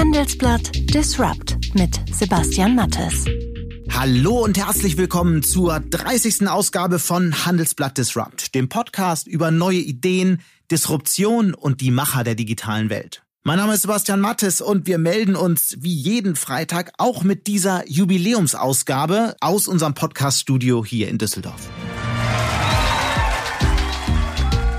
[0.00, 3.26] Handelsblatt Disrupt mit Sebastian Mattes.
[3.90, 6.48] Hallo und herzlich willkommen zur 30.
[6.48, 10.40] Ausgabe von Handelsblatt Disrupt, dem Podcast über neue Ideen,
[10.70, 13.22] Disruption und die Macher der digitalen Welt.
[13.42, 17.86] Mein Name ist Sebastian Mattes und wir melden uns wie jeden Freitag auch mit dieser
[17.86, 21.68] Jubiläumsausgabe aus unserem Podcaststudio hier in Düsseldorf.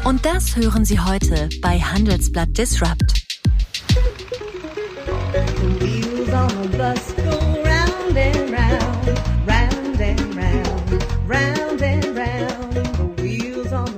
[0.03, 3.30] Und das hören Sie heute bei Handelsblatt Disrupt.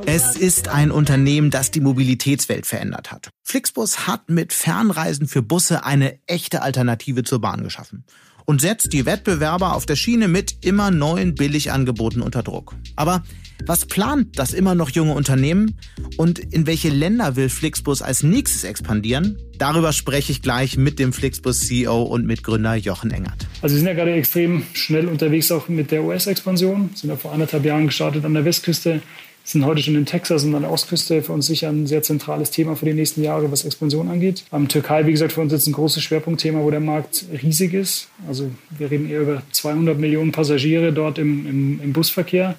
[0.05, 3.29] Es ist ein Unternehmen, das die Mobilitätswelt verändert hat.
[3.43, 8.05] Flixbus hat mit Fernreisen für Busse eine echte Alternative zur Bahn geschaffen
[8.45, 12.75] und setzt die Wettbewerber auf der Schiene mit immer neuen Billigangeboten unter Druck.
[12.95, 13.23] Aber
[13.65, 15.75] was plant das immer noch junge Unternehmen
[16.17, 19.37] und in welche Länder will Flixbus als nächstes expandieren?
[19.57, 23.47] Darüber spreche ich gleich mit dem Flixbus CEO und Mitgründer Jochen Engert.
[23.61, 26.89] Also wir sind ja gerade extrem schnell unterwegs auch mit der US-Expansion.
[26.95, 29.01] Sind ja vor anderthalb Jahren gestartet an der Westküste,
[29.45, 32.49] sind heute schon in Texas und an der Ostküste für uns sicher ein sehr zentrales
[32.49, 34.45] Thema für die nächsten Jahre, was Expansion angeht.
[34.51, 38.07] Am Türkei, wie gesagt, für uns jetzt ein großes Schwerpunktthema, wo der Markt riesig ist.
[38.27, 42.55] Also wir reden eher über 200 Millionen Passagiere dort im, im, im Busverkehr.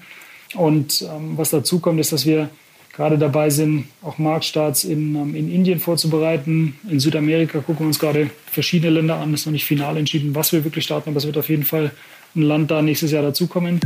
[0.54, 2.50] Und ähm, was dazu kommt, ist, dass wir
[2.94, 6.78] gerade dabei sind, auch Marktstarts in, ähm, in Indien vorzubereiten.
[6.88, 9.34] In Südamerika gucken wir uns gerade verschiedene Länder an.
[9.34, 11.64] Es ist noch nicht final entschieden, was wir wirklich starten, aber es wird auf jeden
[11.64, 11.90] Fall
[12.36, 13.80] ein Land da nächstes Jahr dazukommen.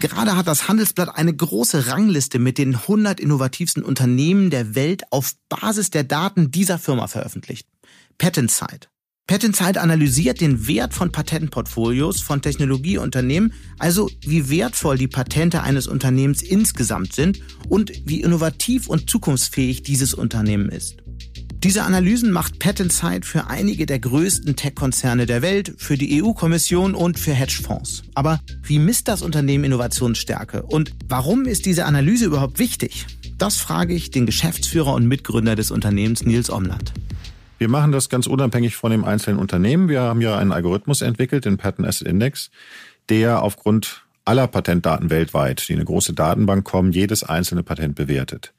[0.00, 5.32] Gerade hat das Handelsblatt eine große Rangliste mit den 100 innovativsten Unternehmen der Welt auf
[5.48, 7.66] Basis der Daten dieser Firma veröffentlicht.
[8.18, 8.88] PatentSite.
[9.26, 16.42] PatentSite analysiert den Wert von Patentportfolios von Technologieunternehmen, also wie wertvoll die Patente eines Unternehmens
[16.42, 20.98] insgesamt sind und wie innovativ und zukunftsfähig dieses Unternehmen ist.
[21.54, 27.18] Diese Analysen macht PatentSite für einige der größten Tech-Konzerne der Welt, für die EU-Kommission und
[27.18, 28.02] für Hedgefonds.
[28.14, 33.06] Aber wie misst das Unternehmen Innovationsstärke und warum ist diese Analyse überhaupt wichtig?
[33.38, 36.92] Das frage ich den Geschäftsführer und Mitgründer des Unternehmens Nils Omland.
[37.64, 39.88] Wir machen das ganz unabhängig von dem einzelnen Unternehmen.
[39.88, 42.50] Wir haben ja einen Algorithmus entwickelt, den Patent Asset Index,
[43.08, 48.52] der aufgrund aller Patentdaten weltweit, die in eine große Datenbank kommen, jedes einzelne Patent bewertet.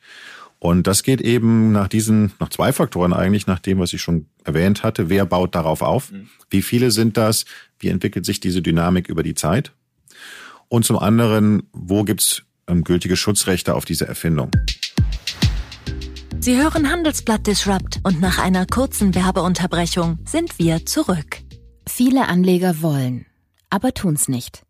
[0.58, 4.26] Und das geht eben nach diesen, nach zwei Faktoren eigentlich, nach dem, was ich schon
[4.44, 5.08] erwähnt hatte.
[5.08, 6.12] Wer baut darauf auf?
[6.12, 6.28] Mhm.
[6.50, 7.46] Wie viele sind das?
[7.78, 9.72] Wie entwickelt sich diese Dynamik über die Zeit?
[10.68, 14.50] Und zum anderen, wo gibt's ähm, gültige Schutzrechte auf diese Erfindung?
[16.40, 21.41] Sie hören Handelsblatt Disrupt und nach einer kurzen Werbeunterbrechung sind wir zurück.
[21.88, 23.25] Viele Anleger wollen,
[23.69, 24.63] aber tun's nicht.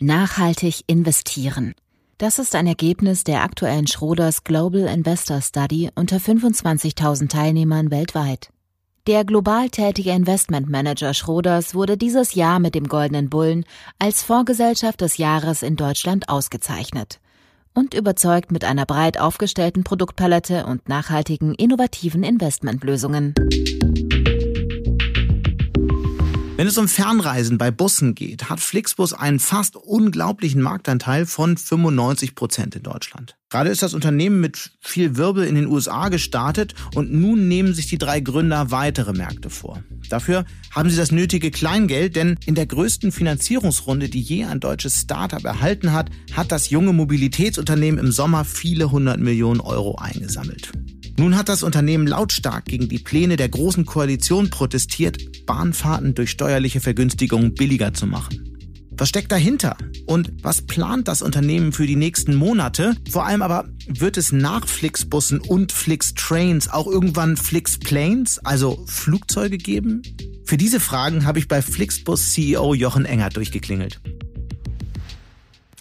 [0.00, 1.74] Nachhaltig investieren.
[2.18, 8.50] Das ist ein Ergebnis der aktuellen Schroders Global Investor Study unter 25.000 Teilnehmern weltweit.
[9.06, 13.64] Der global tätige Investmentmanager Schroders wurde dieses Jahr mit dem Goldenen Bullen
[13.98, 17.20] als Vorgesellschaft des Jahres in Deutschland ausgezeichnet
[17.74, 23.34] und überzeugt mit einer breit aufgestellten Produktpalette und nachhaltigen, innovativen Investmentlösungen.
[26.60, 32.34] Wenn es um Fernreisen bei Bussen geht, hat Flixbus einen fast unglaublichen Marktanteil von 95
[32.34, 33.34] Prozent in Deutschland.
[33.48, 37.86] Gerade ist das Unternehmen mit viel Wirbel in den USA gestartet und nun nehmen sich
[37.86, 39.82] die drei Gründer weitere Märkte vor.
[40.10, 45.00] Dafür haben sie das nötige Kleingeld, denn in der größten Finanzierungsrunde, die je ein deutsches
[45.00, 50.72] Startup erhalten hat, hat das junge Mobilitätsunternehmen im Sommer viele hundert Millionen Euro eingesammelt.
[51.20, 56.80] Nun hat das Unternehmen lautstark gegen die Pläne der Großen Koalition protestiert, Bahnfahrten durch steuerliche
[56.80, 58.56] Vergünstigungen billiger zu machen.
[58.92, 59.76] Was steckt dahinter?
[60.06, 62.96] Und was plant das Unternehmen für die nächsten Monate?
[63.10, 70.00] Vor allem aber, wird es nach Flixbussen und Flixtrains auch irgendwann Flixplanes, also Flugzeuge geben?
[70.46, 74.00] Für diese Fragen habe ich bei Flixbus CEO Jochen Engert durchgeklingelt.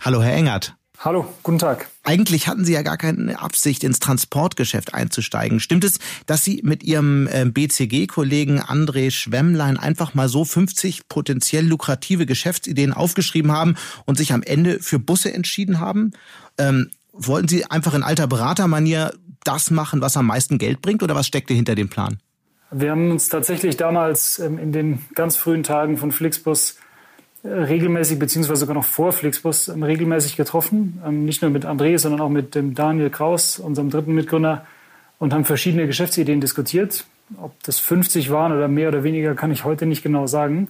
[0.02, 0.76] Hallo, Herr Engert.
[1.02, 1.88] Hallo, guten Tag.
[2.04, 5.62] Eigentlich hatten Sie ja gar keine Absicht, ins Transportgeschäft einzusteigen.
[5.62, 11.66] Stimmt es, dass Sie mit Ihrem äh, BCG-Kollegen André Schwemmlein einfach mal so 50 potenziell
[11.66, 16.12] lukrative Geschäftsideen aufgeschrieben haben und sich am Ende für Busse entschieden haben?
[16.58, 19.14] Ähm, wollten Sie einfach in alter Beratermanier
[19.46, 22.18] das machen, was am meisten Geld bringt, oder was steckte hinter dem Plan?
[22.72, 26.76] Wir haben uns tatsächlich damals ähm, in den ganz frühen Tagen von Flixbus
[27.44, 31.02] regelmäßig, beziehungsweise sogar noch vor Flixbus, ähm, regelmäßig getroffen.
[31.06, 34.66] Ähm, nicht nur mit André, sondern auch mit dem Daniel Kraus, unserem dritten Mitgründer,
[35.20, 37.06] und haben verschiedene Geschäftsideen diskutiert.
[37.42, 40.70] Ob das 50 waren oder mehr oder weniger, kann ich heute nicht genau sagen.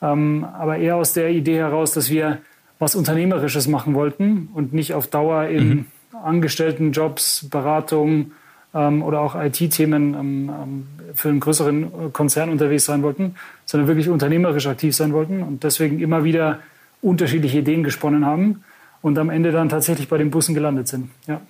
[0.00, 2.38] Ähm, aber eher aus der Idee heraus, dass wir
[2.78, 5.86] was Unternehmerisches machen wollten und nicht auf Dauer in mhm.
[6.24, 8.32] Angestelltenjobs, Beratung
[8.72, 13.34] oder auch IT-Themen für einen größeren äh, Konzern unterwegs sein wollten,
[13.66, 16.60] sondern wirklich unternehmerisch aktiv sein wollten und deswegen immer wieder
[17.00, 18.64] unterschiedliche Ideen gesponnen haben
[19.00, 21.10] und am Ende dann tatsächlich bei den Bussen gelandet sind.
[21.26, 21.40] Ja.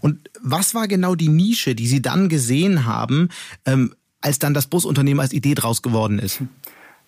[0.00, 3.28] Und was war genau die Nische, die Sie dann gesehen haben,
[3.66, 6.42] ähm, als dann das Busunternehmen als Idee draus geworden ist?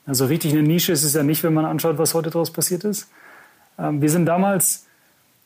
[0.06, 2.84] Also richtig eine Nische ist es ja nicht, wenn man anschaut, was heute daraus passiert
[2.84, 3.08] ist.
[3.78, 4.86] Ähm, wir sind damals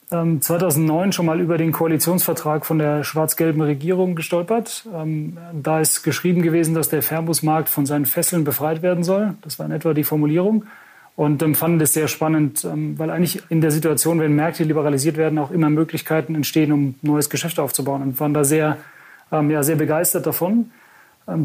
[0.08, 4.86] 2009 ähm, schon mal über den Koalitionsvertrag von der schwarz-gelben Regierung gestolpert.
[4.94, 9.34] Ähm, da ist geschrieben gewesen, dass der Fernbusmarkt von seinen Fesseln befreit werden soll.
[9.42, 10.64] Das war in etwa die Formulierung.
[11.16, 15.16] Und ähm, fanden das sehr spannend, ähm, weil eigentlich in der Situation, wenn Märkte liberalisiert
[15.16, 18.02] werden, auch immer Möglichkeiten entstehen, um neues Geschäft aufzubauen.
[18.02, 18.76] Und waren da sehr,
[19.32, 20.70] ja, sehr begeistert davon.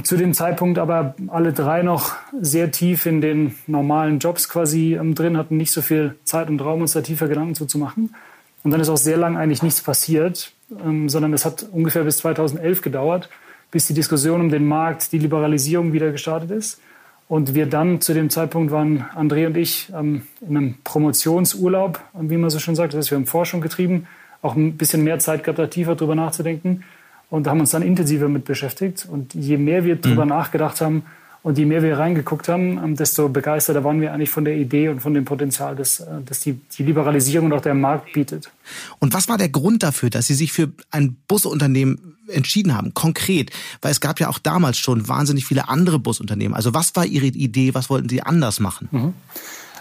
[0.04, 5.36] Zu dem Zeitpunkt aber alle drei noch sehr tief in den normalen Jobs quasi drin,
[5.36, 8.12] hatten nicht so viel Zeit und Raum, uns da tiefer Gedanken zu machen.
[8.63, 10.52] Und dann ist auch sehr lang eigentlich nichts passiert,
[10.86, 13.30] ähm, sondern es hat ungefähr bis 2011 gedauert,
[13.72, 16.80] bis die Diskussion um den Markt, die Liberalisierung wieder gestartet ist.
[17.28, 22.38] Und wir dann zu dem Zeitpunkt waren André und ich ähm, in einem Promotionsurlaub, wie
[22.38, 22.94] man so schön sagt.
[22.94, 24.08] Das heißt, wir haben Forschung getrieben,
[24.42, 26.84] auch ein bisschen mehr Zeit gehabt, da tiefer drüber nachzudenken
[27.30, 29.08] und haben uns dann intensiver mit beschäftigt.
[29.10, 30.30] Und je mehr wir drüber mhm.
[30.30, 31.04] nachgedacht haben,
[31.44, 34.90] und je mehr wir reingeguckt haben, ähm, desto begeisterter waren wir eigentlich von der Idee
[34.90, 38.52] und von dem Potenzial, das, äh, das die, die Liberalisierung auch der Markt bietet.
[39.00, 43.52] Und was war der Grund dafür, dass Sie sich für ein Busunternehmen entschieden haben, konkret?
[43.82, 46.54] Weil es gab ja auch damals schon wahnsinnig viele andere Busunternehmen.
[46.56, 48.88] Also was war Ihre Idee, was wollten Sie anders machen?
[48.92, 49.14] Mhm.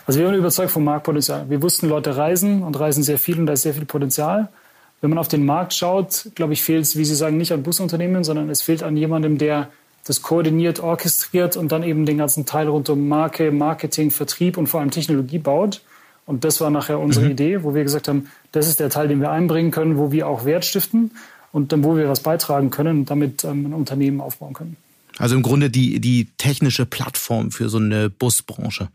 [0.06, 1.50] Also wir waren überzeugt vom Marktpotenzial.
[1.50, 4.48] Wir wussten, Leute reisen und reisen sehr viel und da ist sehr viel Potenzial.
[5.02, 7.62] Wenn man auf den Markt schaut, glaube ich, fehlt es, wie Sie sagen, nicht an
[7.62, 9.70] Busunternehmen, sondern es fehlt an jemandem, der
[10.04, 14.66] das koordiniert, orchestriert und dann eben den ganzen Teil rund um Marke, Marketing, Vertrieb und
[14.66, 15.82] vor allem Technologie baut.
[16.26, 17.32] Und das war nachher unsere mhm.
[17.32, 20.28] Idee, wo wir gesagt haben, das ist der Teil, den wir einbringen können, wo wir
[20.28, 21.10] auch Wert stiften
[21.52, 24.76] und dann, wo wir was beitragen können und damit ähm, ein Unternehmen aufbauen können.
[25.18, 28.88] Also im Grunde die, die technische Plattform für so eine Busbranche.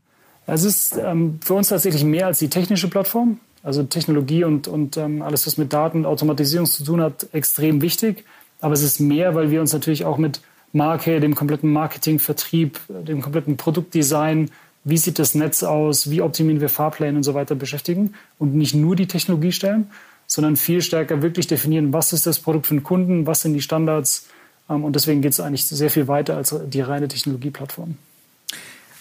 [0.48, 3.40] Es ist ähm, für uns tatsächlich mehr als die technische Plattform.
[3.64, 7.82] Also Technologie und, und ähm, alles, was mit Daten und Automatisierung zu tun hat, extrem
[7.82, 8.24] wichtig.
[8.62, 10.40] Aber es ist mehr, weil wir uns natürlich auch mit
[10.76, 14.52] Marke, dem kompletten Marketing, Vertrieb, dem kompletten Produktdesign,
[14.84, 18.76] wie sieht das Netz aus, wie optimieren wir Fahrpläne und so weiter beschäftigen und nicht
[18.76, 19.90] nur die Technologie stellen,
[20.28, 23.62] sondern viel stärker wirklich definieren, was ist das Produkt für den Kunden, was sind die
[23.62, 24.28] Standards.
[24.70, 27.96] Ähm, und deswegen geht es eigentlich sehr viel weiter als die reine Technologieplattform.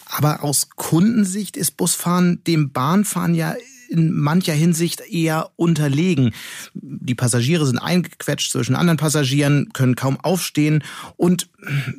[0.06, 3.54] Aber aus Kundensicht ist Busfahren dem Bahnfahren ja
[3.88, 6.32] in mancher Hinsicht eher unterlegen.
[6.74, 10.82] Die Passagiere sind eingequetscht zwischen anderen Passagieren, können kaum aufstehen
[11.16, 11.48] und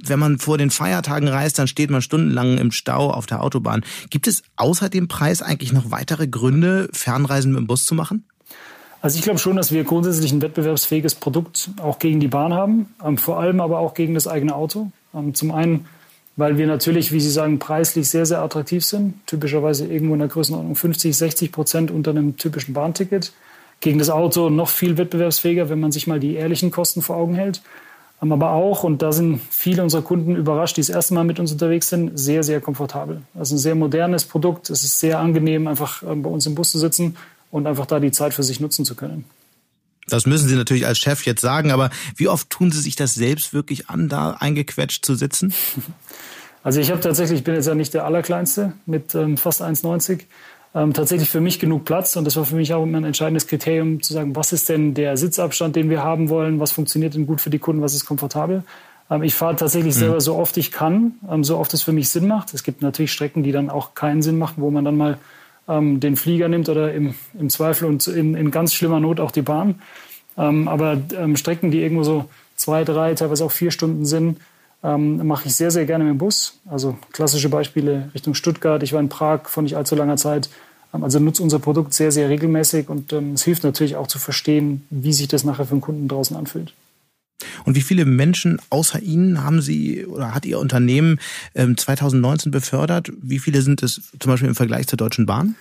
[0.03, 3.83] wenn man vor den Feiertagen reist, dann steht man stundenlang im Stau auf der Autobahn.
[4.09, 8.25] Gibt es außer dem Preis eigentlich noch weitere Gründe, Fernreisen mit dem Bus zu machen?
[9.01, 12.87] Also ich glaube schon, dass wir grundsätzlich ein wettbewerbsfähiges Produkt auch gegen die Bahn haben,
[13.03, 14.91] ähm, vor allem aber auch gegen das eigene Auto.
[15.13, 15.85] Ähm, zum einen
[16.37, 19.25] weil wir natürlich, wie Sie sagen, preislich sehr, sehr attraktiv sind.
[19.25, 23.31] Typischerweise irgendwo in der Größenordnung 50, 60 Prozent unter einem typischen Bahnticket.
[23.79, 27.35] Gegen das Auto noch viel wettbewerbsfähiger, wenn man sich mal die ehrlichen Kosten vor Augen
[27.35, 27.61] hält.
[28.19, 31.51] Aber auch, und da sind viele unserer Kunden überrascht, die das erste Mal mit uns
[31.51, 33.21] unterwegs sind, sehr, sehr komfortabel.
[33.35, 34.69] Also ein sehr modernes Produkt.
[34.69, 37.17] Es ist sehr angenehm, einfach äh, bei uns im Bus zu sitzen
[37.51, 39.25] und einfach da die Zeit für sich nutzen zu können.
[40.07, 43.15] Das müssen Sie natürlich als Chef jetzt sagen, aber wie oft tun Sie sich das
[43.15, 45.53] selbst wirklich an, da eingequetscht zu sitzen?
[46.63, 50.21] Also ich habe tatsächlich, ich bin jetzt ja nicht der Allerkleinste mit ähm, fast 1,90,
[50.73, 53.45] ähm, tatsächlich für mich genug Platz und das war für mich auch immer ein entscheidendes
[53.45, 57.27] Kriterium zu sagen, was ist denn der Sitzabstand, den wir haben wollen, was funktioniert denn
[57.27, 58.63] gut für die Kunden, was ist komfortabel.
[59.09, 59.99] Ähm, ich fahre tatsächlich mhm.
[59.99, 62.53] selber so oft ich kann, ähm, so oft es für mich Sinn macht.
[62.53, 65.17] Es gibt natürlich Strecken, die dann auch keinen Sinn machen, wo man dann mal
[65.67, 69.31] ähm, den Flieger nimmt oder im, im Zweifel und in, in ganz schlimmer Not auch
[69.31, 69.81] die Bahn.
[70.37, 74.39] Ähm, aber ähm, Strecken, die irgendwo so zwei, drei, teilweise auch vier Stunden sind,
[74.83, 76.59] ähm, mache ich sehr, sehr gerne mit dem Bus.
[76.69, 78.83] Also klassische Beispiele Richtung Stuttgart.
[78.83, 80.49] Ich war in Prag vor nicht allzu langer Zeit.
[80.93, 84.85] Ähm, also nutze unser Produkt sehr, sehr regelmäßig und es hilft natürlich auch zu verstehen,
[84.89, 86.73] wie sich das nachher für den Kunden draußen anfühlt.
[87.65, 91.19] Und wie viele Menschen außer Ihnen haben Sie oder hat Ihr Unternehmen
[91.53, 93.11] 2019 befördert?
[93.21, 95.55] Wie viele sind es zum Beispiel im Vergleich zur Deutschen Bahn?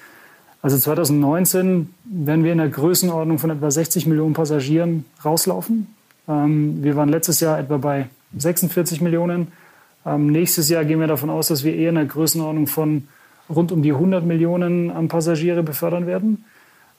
[0.62, 5.88] Also 2019 werden wir in der Größenordnung von etwa 60 Millionen Passagieren rauslaufen.
[6.26, 9.49] Wir waren letztes Jahr etwa bei 46 Millionen.
[10.07, 13.09] Ähm, nächstes Jahr gehen wir davon aus, dass wir eher in der Größenordnung von
[13.49, 16.45] rund um die 100 Millionen Passagiere befördern werden.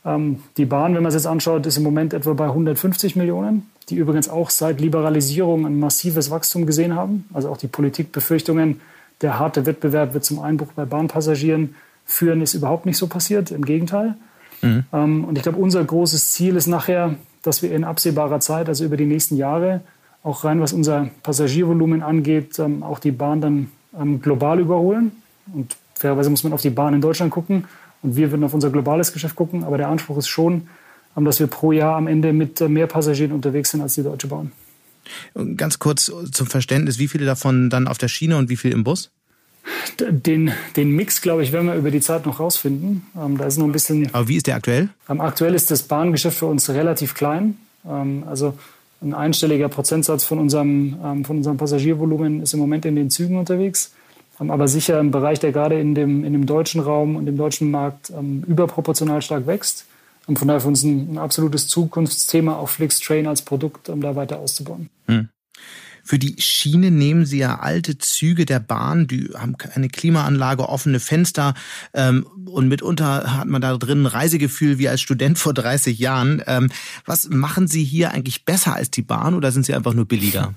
[0.05, 3.69] Ähm, die Bahn, wenn man es jetzt anschaut, ist im Moment etwa bei 150 Millionen,
[3.89, 7.25] die übrigens auch seit Liberalisierung ein massives Wachstum gesehen haben.
[7.33, 8.81] Also auch die Politikbefürchtungen,
[9.21, 11.75] der harte Wettbewerb wird zum Einbruch bei Bahnpassagieren
[12.05, 13.51] führen, ist überhaupt nicht so passiert.
[13.51, 14.15] Im Gegenteil.
[14.61, 14.83] Mhm.
[14.91, 18.83] Ähm, und ich glaube, unser großes Ziel ist nachher, dass wir in absehbarer Zeit, also
[18.85, 19.81] über die nächsten Jahre,
[20.23, 25.11] auch rein was unser Passagiervolumen angeht, ähm, auch die Bahn dann ähm, global überholen.
[25.53, 27.65] Und fairerweise muss man auf die Bahn in Deutschland gucken
[28.01, 29.63] und wir würden auf unser globales Geschäft gucken.
[29.63, 30.67] Aber der Anspruch ist schon,
[31.23, 34.27] dass wir pro Jahr am Ende mit äh, mehr Passagieren unterwegs sind als die Deutsche
[34.27, 34.51] Bahn.
[35.55, 38.83] Ganz kurz zum Verständnis, wie viele davon dann auf der Schiene und wie viel im
[38.83, 39.11] Bus?
[39.99, 43.03] Den, den Mix, glaube ich, werden wir über die Zeit noch rausfinden.
[43.15, 44.09] Ähm, da ist noch ein bisschen.
[44.13, 44.89] Aber wie ist der aktuell?
[45.09, 47.57] Ähm, aktuell ist das Bahngeschäft für uns relativ klein.
[47.87, 48.57] Ähm, also
[49.01, 53.37] ein einstelliger Prozentsatz von unserem, ähm, von unserem Passagiervolumen ist im Moment in den Zügen
[53.37, 53.93] unterwegs.
[54.39, 57.37] Ähm, aber sicher im Bereich, der gerade in dem, in dem deutschen Raum und dem
[57.37, 59.85] deutschen Markt ähm, überproportional stark wächst.
[60.27, 64.15] Und von daher für uns ein, ein absolutes Zukunftsthema, auch Flixtrain als Produkt, um da
[64.15, 64.89] weiter auszubauen.
[65.07, 65.29] Hm.
[66.07, 70.99] Für die Schiene nehmen Sie ja alte Züge der Bahn, die haben eine Klimaanlage, offene
[70.99, 71.55] Fenster
[71.95, 76.43] ähm, und mitunter hat man da drin ein Reisegefühl wie als Student vor 30 Jahren.
[76.45, 76.69] Ähm,
[77.07, 80.53] was machen Sie hier eigentlich besser als die Bahn oder sind Sie einfach nur billiger?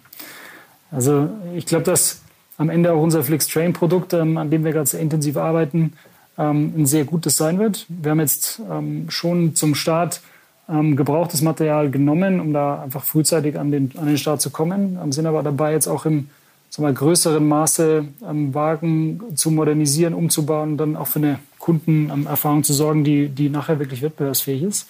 [0.91, 2.21] Also ich glaube, dass
[2.59, 5.95] am Ende auch unser Flix-Train-Produkt, ähm, an dem wir gerade sehr intensiv arbeiten,
[6.39, 7.87] ähm, ein sehr gutes sein wird.
[7.89, 10.21] Wir haben jetzt ähm, schon zum Start
[10.69, 14.99] ähm, gebrauchtes Material genommen, um da einfach frühzeitig an den, an den Start zu kommen.
[15.03, 16.31] Ähm, sind aber dabei, jetzt auch im
[16.71, 22.63] sagen wir, größeren Maße ähm, Wagen zu modernisieren, umzubauen und dann auch für eine Kundenerfahrung
[22.63, 24.89] zu sorgen, die, die nachher wirklich wettbewerbsfähig ist.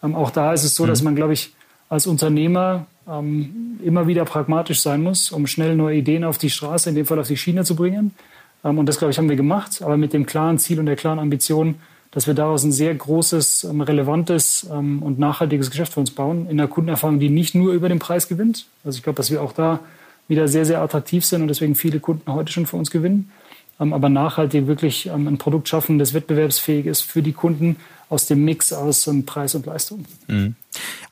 [0.00, 0.88] Auch da ist es so, mhm.
[0.88, 1.54] dass man, glaube ich,
[1.88, 6.94] als Unternehmer immer wieder pragmatisch sein muss, um schnell neue Ideen auf die Straße, in
[6.94, 8.14] dem Fall auf die Schiene zu bringen.
[8.64, 10.96] Ähm, und das, glaube ich, haben wir gemacht, aber mit dem klaren Ziel und der
[10.96, 11.76] klaren Ambition,
[12.10, 16.46] dass wir daraus ein sehr großes, ähm, relevantes ähm, und nachhaltiges Geschäft für uns bauen,
[16.48, 18.66] in einer Kundenerfahrung, die nicht nur über den Preis gewinnt.
[18.84, 19.80] Also ich glaube, dass wir auch da
[20.28, 23.30] wieder sehr, sehr attraktiv sind und deswegen viele Kunden heute schon für uns gewinnen,
[23.78, 27.76] aber nachhaltig wirklich ein Produkt schaffen, das wettbewerbsfähig ist für die Kunden
[28.14, 30.04] aus dem Mix aus Preis und Leistung.
[30.28, 30.54] Mhm.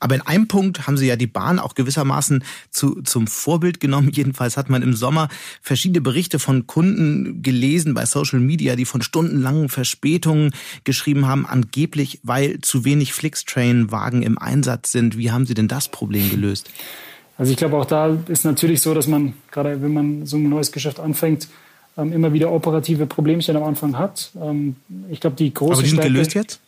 [0.00, 4.10] Aber in einem Punkt haben Sie ja die Bahn auch gewissermaßen zu, zum Vorbild genommen.
[4.12, 5.28] Jedenfalls hat man im Sommer
[5.60, 10.52] verschiedene Berichte von Kunden gelesen bei Social Media, die von stundenlangen Verspätungen
[10.84, 15.18] geschrieben haben, angeblich weil zu wenig Flixtrain-Wagen im Einsatz sind.
[15.18, 16.70] Wie haben Sie denn das Problem gelöst?
[17.36, 20.48] Also ich glaube, auch da ist natürlich so, dass man, gerade wenn man so ein
[20.48, 21.48] neues Geschäft anfängt,
[21.96, 24.30] ähm, immer wieder operative Problemchen am Anfang hat.
[24.40, 24.76] Ähm,
[25.10, 26.60] ich glaube, die große Aber die sind Stärke, gelöst jetzt?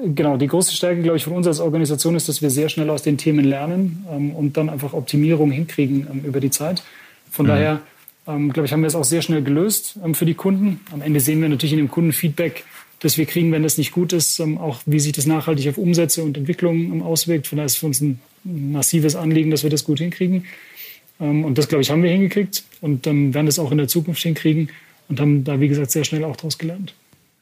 [0.00, 2.88] Genau, die große Stärke, glaube ich, von uns als Organisation ist, dass wir sehr schnell
[2.90, 6.84] aus den Themen lernen ähm, und dann einfach Optimierung hinkriegen ähm, über die Zeit.
[7.30, 7.50] Von mhm.
[7.50, 7.80] daher,
[8.28, 10.80] ähm, glaube ich, haben wir es auch sehr schnell gelöst ähm, für die Kunden.
[10.92, 12.64] Am Ende sehen wir natürlich in dem Kundenfeedback,
[13.00, 15.78] das wir kriegen, wenn das nicht gut ist, ähm, auch wie sich das nachhaltig auf
[15.78, 17.48] Umsätze und Entwicklung ähm, auswirkt.
[17.48, 20.44] Von daher ist es für uns ein massives Anliegen, dass wir das gut hinkriegen.
[21.18, 24.70] und das, glaube ich, haben wir hingekriegt und werden das auch in der Zukunft hinkriegen
[25.08, 26.94] und haben da, wie gesagt, sehr schnell auch daraus gelernt.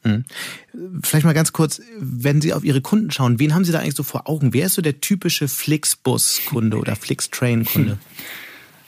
[0.07, 1.01] Mhm.
[1.03, 3.95] Vielleicht mal ganz kurz, wenn Sie auf Ihre Kunden schauen, wen haben Sie da eigentlich
[3.95, 4.53] so vor Augen?
[4.53, 7.97] Wer ist so der typische Flixbus-Kunde oder Flixtrain-Kunde?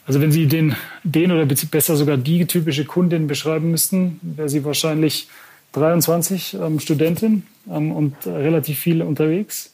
[0.06, 4.66] Also wenn Sie den, den oder besser sogar die typische Kundin beschreiben müssten, wäre sie
[4.66, 5.28] wahrscheinlich
[5.74, 9.72] 23 ähm, Studentin ähm, und relativ viel unterwegs.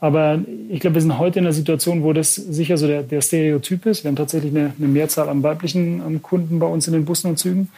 [0.00, 3.20] Aber ich glaube, wir sind heute in einer Situation, wo das sicher so der, der
[3.20, 4.02] Stereotyp ist.
[4.02, 7.28] Wir haben tatsächlich eine, eine Mehrzahl an weiblichen ähm, Kunden bei uns in den Bussen
[7.28, 7.68] und Zügen.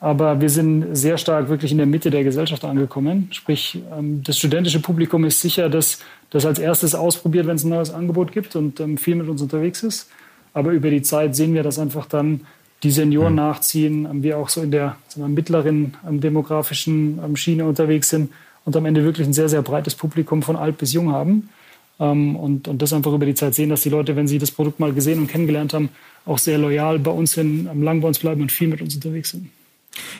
[0.00, 3.28] Aber wir sind sehr stark wirklich in der Mitte der Gesellschaft angekommen.
[3.32, 7.70] Sprich, ähm, das studentische Publikum ist sicher, dass das als erstes ausprobiert, wenn es ein
[7.70, 10.10] neues Angebot gibt und ähm, viel mit uns unterwegs ist.
[10.54, 12.40] Aber über die Zeit sehen wir, dass einfach dann
[12.82, 13.36] die Senioren mhm.
[13.36, 18.32] nachziehen, wir auch so in der wir, mittleren demografischen Schiene unterwegs sind
[18.64, 21.50] und am Ende wirklich ein sehr, sehr breites Publikum von alt bis jung haben.
[21.98, 24.50] Ähm, und, und das einfach über die Zeit sehen, dass die Leute, wenn sie das
[24.50, 25.90] Produkt mal gesehen und kennengelernt haben,
[26.24, 29.30] auch sehr loyal bei uns sind, lang bei uns bleiben und viel mit uns unterwegs
[29.30, 29.50] sind.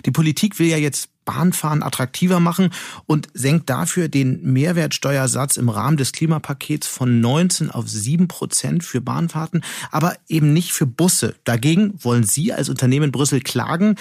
[0.07, 2.71] Die Politik will ja jetzt Bahnfahren attraktiver machen
[3.07, 9.01] und senkt dafür den Mehrwertsteuersatz im Rahmen des Klimapakets von 19 auf 7 Prozent für
[9.01, 11.37] Bahnfahrten, aber eben nicht für Busse.
[11.45, 13.95] Dagegen wollen Sie als Unternehmen Brüssel klagen.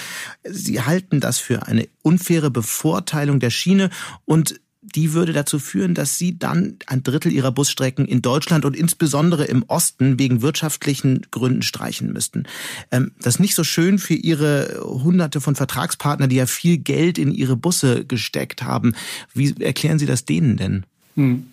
[0.43, 3.89] Sie halten das für eine unfaire Bevorteilung der Schiene
[4.25, 4.59] und
[4.95, 9.45] die würde dazu führen, dass sie dann ein Drittel ihrer Busstrecken in Deutschland und insbesondere
[9.45, 12.43] im Osten wegen wirtschaftlichen Gründen streichen müssten.
[12.91, 17.17] Ähm, das ist nicht so schön für ihre hunderte von Vertragspartnern, die ja viel Geld
[17.17, 18.95] in ihre Busse gesteckt haben.
[19.33, 20.85] Wie erklären Sie das denen denn?
[21.15, 21.45] Hm.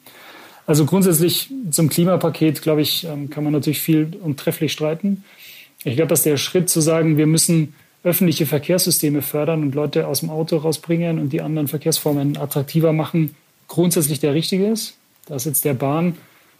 [0.66, 5.22] Also grundsätzlich zum Klimapaket, glaube ich, ähm, kann man natürlich viel und trefflich streiten.
[5.84, 7.74] Ich glaube, dass der Schritt zu sagen, wir müssen
[8.06, 13.34] öffentliche Verkehrssysteme fördern und Leute aus dem Auto rausbringen und die anderen Verkehrsformen attraktiver machen,
[13.66, 14.96] grundsätzlich der richtige ist.
[15.26, 16.16] Da ist jetzt der Bahn,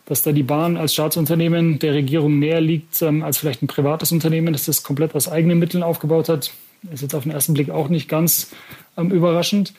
[0.06, 4.10] dass da die Bahn als Staatsunternehmen der Regierung näher liegt ähm, als vielleicht ein privates
[4.10, 6.50] Unternehmen, das das komplett aus eigenen Mitteln aufgebaut hat,
[6.92, 8.50] ist jetzt auf den ersten Blick auch nicht ganz
[8.96, 9.72] ähm, überraschend.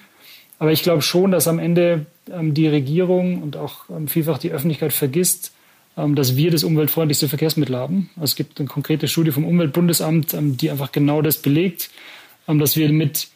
[0.60, 4.52] Aber ich glaube schon, dass am Ende ähm, die Regierung und auch ähm, vielfach die
[4.52, 5.52] Öffentlichkeit vergisst,
[5.98, 8.10] dass wir das umweltfreundlichste Verkehrsmittel haben.
[8.22, 11.90] Es gibt eine konkrete Studie vom Umweltbundesamt, ähm, die einfach genau das belegt,
[12.48, 13.28] ähm, dass wir mit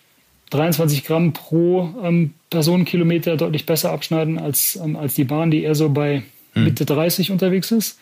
[0.51, 6.23] 23 Gramm pro Personenkilometer deutlich besser abschneiden als, als die Bahn, die eher so bei
[6.51, 6.65] hm.
[6.65, 7.97] Mitte 30 unterwegs ist.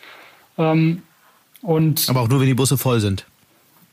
[0.56, 3.24] und Aber auch nur, wenn die Busse voll sind.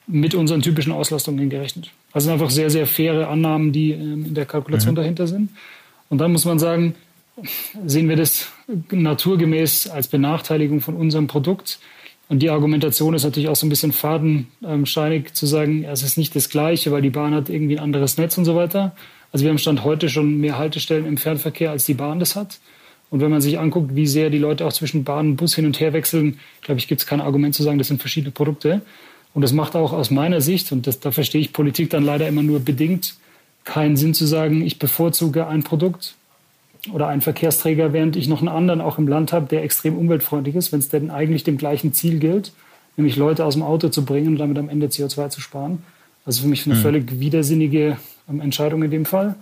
[0.08, 1.92] Mit unseren typischen Auslastungen gerechnet.
[2.14, 4.98] Also einfach sehr, sehr faire Annahmen, die in der Kalkulation mhm.
[4.98, 5.52] dahinter sind.
[6.10, 6.96] Und dann muss man sagen,
[7.86, 8.48] sehen wir das
[8.90, 11.80] naturgemäß als Benachteiligung von unserem Produkt.
[12.30, 16.36] Und die Argumentation ist natürlich auch so ein bisschen fadenscheinig zu sagen, es ist nicht
[16.36, 18.96] das Gleiche, weil die Bahn hat irgendwie ein anderes Netz und so weiter.
[19.32, 22.60] Also wir haben Stand heute schon mehr Haltestellen im Fernverkehr, als die Bahn das hat.
[23.10, 25.66] Und wenn man sich anguckt, wie sehr die Leute auch zwischen Bahn und Bus hin
[25.66, 28.82] und her wechseln, glaube ich, gibt es kein Argument zu sagen, das sind verschiedene Produkte.
[29.34, 32.28] Und das macht auch aus meiner Sicht, und das, da verstehe ich Politik dann leider
[32.28, 33.16] immer nur bedingt,
[33.64, 36.17] keinen Sinn zu sagen, ich bevorzuge ein Produkt
[36.94, 40.56] oder einen Verkehrsträger, während ich noch einen anderen auch im Land habe, der extrem umweltfreundlich
[40.56, 42.54] ist, wenn es denn eigentlich dem gleichen Ziel gilt,
[42.96, 45.84] nämlich Leute aus dem Auto zu bringen und damit am Ende CO2 zu sparen.
[46.26, 46.82] Also für mich eine mhm.
[46.82, 47.98] völlig widersinnige
[48.30, 49.36] ähm, Entscheidung in dem Fall.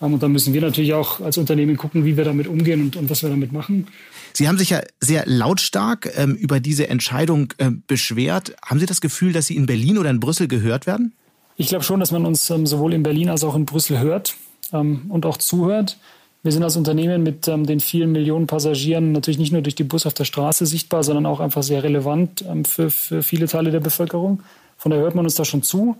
[0.00, 2.96] Ähm, und da müssen wir natürlich auch als Unternehmen gucken, wie wir damit umgehen und,
[2.96, 3.86] und was wir damit machen.
[4.32, 8.54] Sie haben sich ja sehr lautstark ähm, über diese Entscheidung äh, beschwert.
[8.64, 11.14] Haben Sie das Gefühl, dass Sie in Berlin oder in Brüssel gehört werden?
[11.56, 14.36] Ich glaube schon, dass man uns ähm, sowohl in Berlin als auch in Brüssel hört
[14.72, 15.98] ähm, und auch zuhört.
[16.42, 19.84] Wir sind als Unternehmen mit ähm, den vielen Millionen Passagieren natürlich nicht nur durch die
[19.84, 23.70] Bus auf der Straße sichtbar, sondern auch einfach sehr relevant ähm, für, für viele Teile
[23.70, 24.42] der Bevölkerung.
[24.76, 25.96] Von daher hört man uns da schon zu.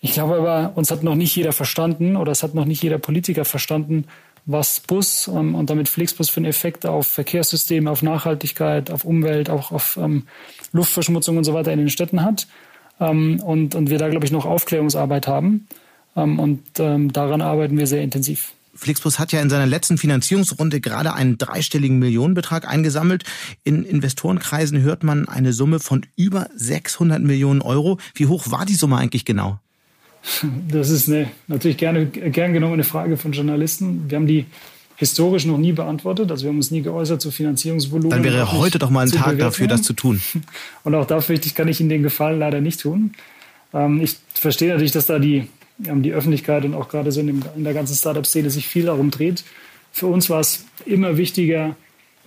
[0.00, 2.98] Ich glaube aber, uns hat noch nicht jeder verstanden oder es hat noch nicht jeder
[2.98, 4.06] Politiker verstanden,
[4.44, 9.50] was Bus ähm, und damit Flixbus für einen Effekt auf Verkehrssysteme, auf Nachhaltigkeit, auf Umwelt,
[9.50, 10.24] auch auf ähm,
[10.72, 12.48] Luftverschmutzung und so weiter in den Städten hat.
[12.98, 15.68] Ähm, und, und wir da, glaube ich, noch Aufklärungsarbeit haben.
[16.16, 18.55] Ähm, und ähm, daran arbeiten wir sehr intensiv.
[18.76, 23.24] Flixbus hat ja in seiner letzten Finanzierungsrunde gerade einen dreistelligen Millionenbetrag eingesammelt.
[23.64, 27.98] In Investorenkreisen hört man eine Summe von über 600 Millionen Euro.
[28.14, 29.58] Wie hoch war die Summe eigentlich genau?
[30.68, 34.10] Das ist eine natürlich gerne gern genommene Frage von Journalisten.
[34.10, 34.46] Wir haben die
[34.96, 36.30] historisch noch nie beantwortet.
[36.30, 38.10] Also wir haben uns nie geäußert zu Finanzierungsvolumen.
[38.10, 40.20] Dann wäre heute doch mal ein Tag dafür, das zu tun.
[40.84, 43.12] Und auch dafür kann ich Ihnen den Gefallen leider nicht tun.
[43.72, 47.42] Ähm, ich verstehe natürlich, dass da die die Öffentlichkeit und auch gerade so in, dem,
[47.56, 49.44] in der ganzen Startup-Szene sich viel darum dreht.
[49.92, 51.76] Für uns war es immer wichtiger,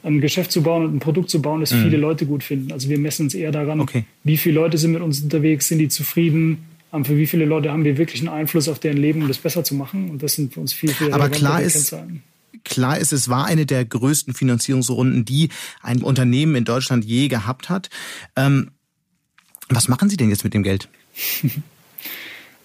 [0.03, 1.83] ein Geschäft zu bauen und ein Produkt zu bauen, das mhm.
[1.83, 2.71] viele Leute gut finden.
[2.71, 4.05] Also wir messen uns eher daran, okay.
[4.23, 6.65] wie viele Leute sind mit uns unterwegs, sind die zufrieden,
[7.03, 9.63] für wie viele Leute haben wir wirklich einen Einfluss auf deren Leben, um das besser
[9.63, 10.09] zu machen.
[10.09, 11.95] Und das sind für uns viel, viel Aber klar ist,
[12.63, 15.49] klar ist, es war eine der größten Finanzierungsrunden, die
[15.81, 17.89] ein Unternehmen in Deutschland je gehabt hat.
[18.35, 18.71] Ähm,
[19.69, 20.89] was machen Sie denn jetzt mit dem Geld?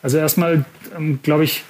[0.05, 1.63] Also erstmal, ähm, glaube ich,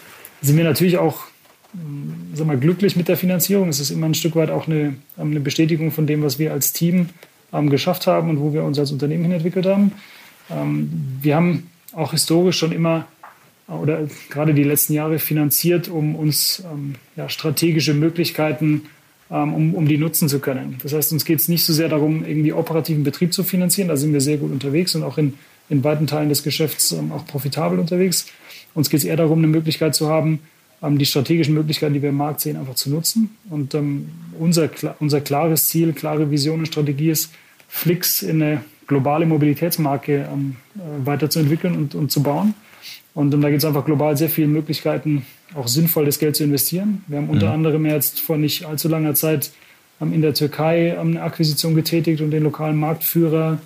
[0.42, 1.27] sind wir natürlich auch
[1.73, 3.68] ähm, sag mal, glücklich mit der Finanzierung.
[3.68, 6.53] Es ist immer ein Stück weit auch eine, ähm, eine Bestätigung von dem, was wir
[6.53, 7.11] als Team
[7.53, 9.92] ähm, geschafft haben und wo wir uns als Unternehmen hin entwickelt haben.
[10.51, 10.90] Ähm,
[11.23, 13.07] wir haben auch historisch schon immer
[13.68, 18.83] oder gerade die letzten Jahre finanziert, um uns ähm, ja, strategische Möglichkeiten,
[19.29, 20.77] um, um die nutzen zu können.
[20.83, 23.88] Das heißt, uns geht es nicht so sehr darum, irgendwie operativen Betrieb zu finanzieren.
[23.88, 25.35] Da sind wir sehr gut unterwegs und auch in
[25.68, 28.27] in weiten Teilen des Geschäfts ähm, auch profitabel unterwegs.
[28.74, 30.40] Uns geht es eher darum, eine Möglichkeit zu haben,
[30.83, 33.37] ähm, die strategischen Möglichkeiten, die wir im Markt sehen, einfach zu nutzen.
[33.50, 34.68] Und ähm, unser,
[35.00, 37.33] unser klares Ziel, klare Vision und Strategie ist,
[37.68, 40.27] Flix in eine globale Mobilitätsmarke äh,
[41.05, 42.55] weiterzuentwickeln und, und zu bauen.
[43.14, 45.24] Und da gibt es einfach global sehr viele Möglichkeiten,
[45.55, 47.05] auch sinnvoll das Geld zu investieren.
[47.07, 47.53] Wir haben unter mhm.
[47.53, 49.53] anderem jetzt vor nicht allzu langer Zeit
[50.00, 53.59] in der Türkei eine Akquisition getätigt und den lokalen Marktführer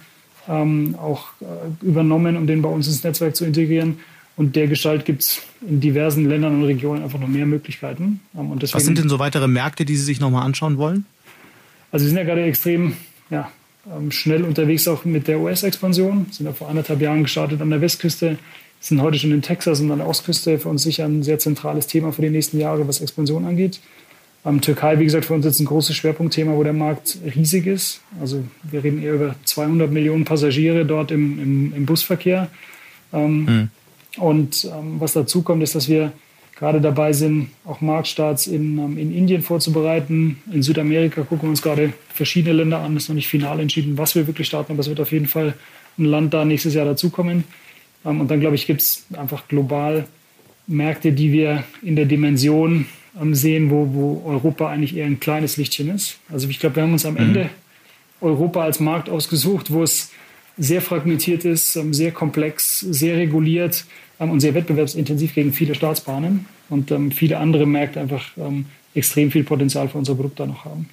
[0.49, 3.99] ähm, auch äh, übernommen, um den bei uns ins Netzwerk zu integrieren.
[4.37, 8.21] Und der Gestalt gibt es in diversen Ländern und Regionen einfach noch mehr Möglichkeiten.
[8.37, 11.07] Ähm, und deswegen, Was sind denn so weitere Märkte, die Sie sich nochmal anschauen wollen?
[11.91, 12.95] Also wir sind ja gerade extrem
[13.31, 13.51] ja,
[13.95, 16.27] ähm, schnell unterwegs auch mit der US-Expansion.
[16.31, 18.39] Sind ja vor anderthalb Jahren gestartet an der Westküste,
[18.81, 20.59] sind heute schon in Texas und an der Ostküste.
[20.59, 23.81] Für uns sicher ein sehr zentrales Thema für die nächsten Jahre, was Expansion angeht.
[24.45, 28.01] Ähm, Türkei, wie gesagt, für uns jetzt ein großes Schwerpunktthema, wo der Markt riesig ist.
[28.21, 32.49] Also wir reden eher über 200 Millionen Passagiere dort im, im, im Busverkehr.
[33.13, 33.69] Ähm, mhm.
[34.19, 36.13] Und ähm, was dazu kommt, ist, dass wir
[36.59, 40.39] gerade dabei sind, auch Marktstarts in, ähm, in Indien vorzubereiten.
[40.53, 42.97] In Südamerika gucken wir uns gerade verschiedene Länder an.
[42.97, 45.29] Es ist noch nicht final entschieden, was wir wirklich starten, aber es wird auf jeden
[45.29, 45.55] Fall
[45.99, 47.45] ein Land da nächstes Jahr dazukommen.
[48.05, 50.07] Ähm, und dann, glaube ich, gibt es einfach global
[50.67, 52.87] Märkte, die wir in der Dimension
[53.33, 56.19] sehen, wo, wo Europa eigentlich eher ein kleines Lichtchen ist.
[56.31, 57.21] Also ich glaube, wir haben uns am mhm.
[57.21, 57.51] Ende
[58.21, 60.11] Europa als Markt ausgesucht, wo es
[60.57, 63.85] sehr fragmentiert ist, ähm, sehr komplex, sehr reguliert
[64.19, 68.33] ähm, und sehr wettbewerbsintensiv gegen viele Staatsbahnen und ähm, viele andere Märkte einfach
[68.95, 70.89] extrem viel Potenzial für unser Produkt da noch haben.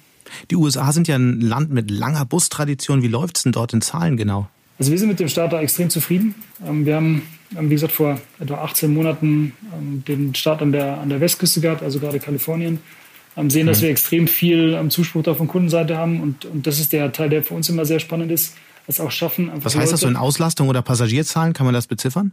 [0.50, 3.02] Die USA sind ja ein Land mit langer Bustradition.
[3.02, 4.48] Wie läuft es denn dort in Zahlen genau?
[4.78, 6.34] Also wir sind mit dem Start da extrem zufrieden.
[6.66, 11.08] Ähm, wir haben, wie gesagt, vor etwa 18 Monaten ähm, den Start an der, an
[11.08, 12.80] der Westküste gehabt, also gerade Kalifornien.
[13.48, 13.82] Sehen, dass mhm.
[13.82, 16.22] wir extrem viel Zuspruch da von Kundenseite haben.
[16.22, 18.54] Und, und das ist der Teil, der für uns immer sehr spannend ist.
[18.86, 19.50] Es auch schaffen.
[19.56, 21.52] Was heißt das so in Auslastung oder Passagierzahlen?
[21.52, 22.32] Kann man das beziffern?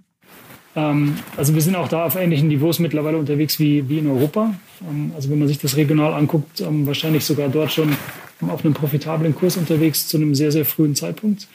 [0.76, 4.54] Ähm, also wir sind auch da auf ähnlichen Niveaus mittlerweile unterwegs wie, wie in Europa.
[4.90, 7.96] Ähm, also wenn man sich das regional anguckt, ähm, wahrscheinlich sogar dort schon
[8.48, 11.48] auf einem profitablen Kurs unterwegs zu einem sehr, sehr frühen Zeitpunkt.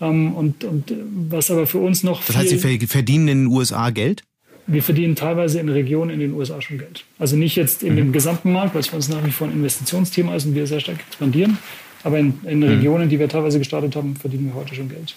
[0.00, 0.94] Und, und
[1.28, 2.24] was aber für uns noch.
[2.24, 4.22] Das heißt, Sie verdienen in den USA Geld?
[4.66, 7.04] Wir verdienen teilweise in Regionen in den USA schon Geld.
[7.18, 7.96] Also nicht jetzt in mhm.
[7.96, 10.66] dem gesamten Markt, weil es für uns nach wie vor ein Investitionsthema ist und wir
[10.66, 11.58] sehr stark expandieren.
[12.04, 12.64] Aber in, in mhm.
[12.64, 15.14] Regionen, die wir teilweise gestartet haben, verdienen wir heute schon Geld.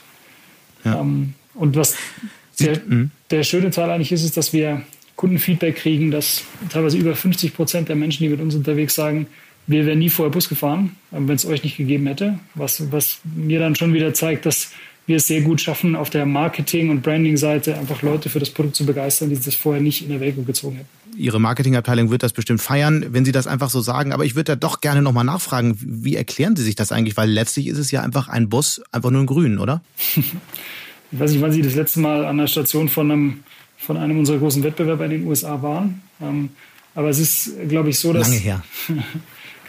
[0.83, 0.99] Ja.
[1.53, 1.95] und was
[2.59, 3.11] der, mhm.
[3.29, 4.81] der schöne Teil eigentlich ist, ist, dass wir
[5.15, 9.27] Kundenfeedback kriegen, dass teilweise über 50 Prozent der Menschen, die mit uns unterwegs sagen,
[9.67, 12.39] wir wären nie vorher Bus gefahren, wenn es euch nicht gegeben hätte.
[12.55, 14.71] Was, was mir dann schon wieder zeigt, dass
[15.07, 18.75] wir es sehr gut schaffen, auf der Marketing- und Branding-Seite einfach Leute für das Produkt
[18.75, 20.89] zu begeistern, die das vorher nicht in Erwägung gezogen hätten.
[21.17, 24.13] Ihre Marketingabteilung wird das bestimmt feiern, wenn Sie das einfach so sagen.
[24.13, 27.17] Aber ich würde da doch gerne nochmal nachfragen, wie erklären Sie sich das eigentlich?
[27.17, 29.81] Weil letztlich ist es ja einfach ein Bus, einfach nur ein Grün, oder?
[31.13, 33.43] Ich weiß nicht, wann Sie das letzte Mal an der Station von einem,
[33.77, 36.01] von einem unserer großen Wettbewerber in den USA waren.
[36.21, 36.51] Ähm,
[36.95, 38.29] aber es ist, glaube ich, so, dass.
[38.29, 38.63] Lange her.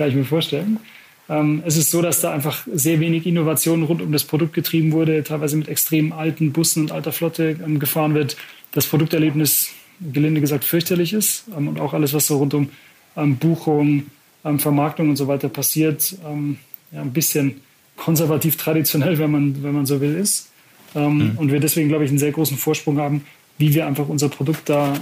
[0.02, 0.80] kann ich mir vorstellen.
[1.28, 4.90] Ähm, es ist so, dass da einfach sehr wenig Innovation rund um das Produkt getrieben
[4.90, 8.36] wurde, teilweise mit extrem alten Bussen und alter Flotte ähm, gefahren wird.
[8.72, 9.70] Das Produkterlebnis,
[10.12, 11.44] gelinde gesagt, fürchterlich ist.
[11.56, 12.70] Ähm, und auch alles, was so rund um
[13.16, 14.06] ähm, Buchung,
[14.44, 16.56] ähm, Vermarktung und so weiter passiert, ähm,
[16.90, 17.60] ja, ein bisschen
[17.96, 20.50] konservativ traditionell, wenn man, wenn man so will, ist.
[20.94, 21.32] Mhm.
[21.36, 23.24] Und wir deswegen, glaube ich, einen sehr großen Vorsprung haben,
[23.56, 24.92] wie wir einfach unser Produkt da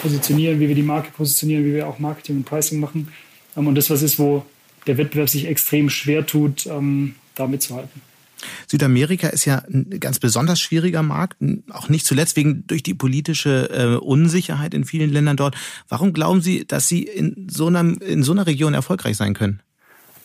[0.00, 3.08] positionieren, wie wir die Marke positionieren, wie wir auch Marketing und Pricing machen.
[3.56, 4.44] Ähm, und das was ist, wo
[4.86, 8.00] der Wettbewerb sich extrem schwer tut, ähm, da mitzuhalten.
[8.66, 11.38] Südamerika ist ja ein ganz besonders schwieriger Markt,
[11.70, 15.56] auch nicht zuletzt wegen durch die politische äh, Unsicherheit in vielen Ländern dort.
[15.88, 19.60] Warum glauben Sie, dass Sie in so einer, in so einer Region erfolgreich sein können?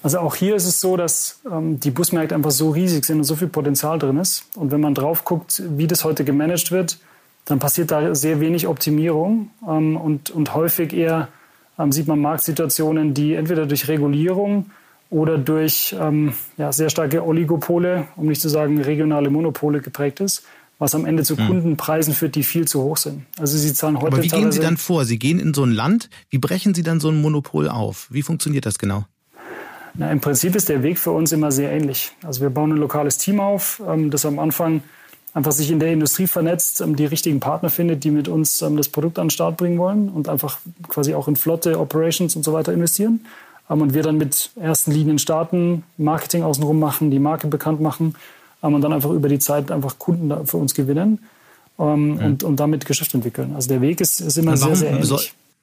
[0.03, 3.23] Also auch hier ist es so, dass ähm, die Busmärkte einfach so riesig sind und
[3.23, 4.45] so viel Potenzial drin ist.
[4.55, 6.97] Und wenn man drauf guckt, wie das heute gemanagt wird,
[7.45, 11.29] dann passiert da sehr wenig Optimierung ähm, und, und häufig eher
[11.89, 14.69] sieht man Marktsituationen, die entweder durch Regulierung
[15.09, 20.43] oder durch ähm, ja, sehr starke Oligopole, um nicht zu sagen regionale Monopole geprägt ist,
[20.79, 21.47] was am Ende zu hm.
[21.47, 23.23] Kundenpreisen führt, die viel zu hoch sind.
[23.39, 24.15] Also Sie zahlen heute.
[24.15, 25.05] Aber wie gehen Sie dann vor?
[25.05, 28.07] Sie gehen in so ein Land, wie brechen Sie dann so ein Monopol auf?
[28.09, 29.05] Wie funktioniert das genau?
[29.93, 32.11] Na, Im Prinzip ist der Weg für uns immer sehr ähnlich.
[32.23, 34.81] Also wir bauen ein lokales Team auf, ähm, das am Anfang
[35.33, 38.77] einfach sich in der Industrie vernetzt, ähm, die richtigen Partner findet, die mit uns ähm,
[38.77, 42.43] das Produkt an den Start bringen wollen und einfach quasi auch in Flotte, Operations und
[42.43, 43.21] so weiter investieren.
[43.67, 48.15] Und wir dann mit ersten Linien starten, Marketing außenrum machen, die Marke bekannt machen
[48.59, 51.19] und dann einfach über die Zeit einfach Kunden für uns gewinnen
[51.77, 52.19] mhm.
[52.19, 53.53] und, und damit Geschäft entwickeln.
[53.55, 55.07] Also der Weg ist, ist immer sehr, sehr ähnlich.
[55.07, 55.17] So,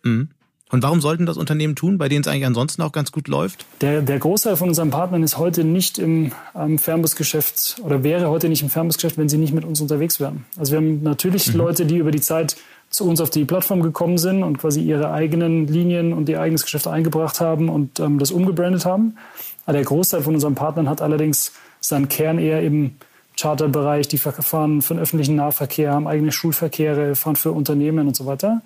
[0.08, 0.30] mhm.
[0.70, 3.64] Und warum sollten das Unternehmen tun, bei denen es eigentlich ansonsten auch ganz gut läuft?
[3.80, 8.48] Der, der Großteil von unseren Partnern ist heute nicht im ähm, Fernbusgeschäft oder wäre heute
[8.48, 10.44] nicht im Fernbusgeschäft, wenn sie nicht mit uns unterwegs wären.
[10.58, 11.58] Also wir haben natürlich mhm.
[11.58, 12.56] Leute, die über die Zeit
[12.90, 16.64] zu uns auf die Plattform gekommen sind und quasi ihre eigenen Linien und ihr eigenes
[16.64, 19.16] Geschäft eingebracht haben und ähm, das umgebrandet haben.
[19.64, 22.96] Aber der Großteil von unseren Partnern hat allerdings seinen Kern eher im
[23.38, 28.26] Charterbereich, die fahren für den öffentlichen Nahverkehr, haben eigene Schulverkehre, fahren für Unternehmen und so
[28.26, 28.62] weiter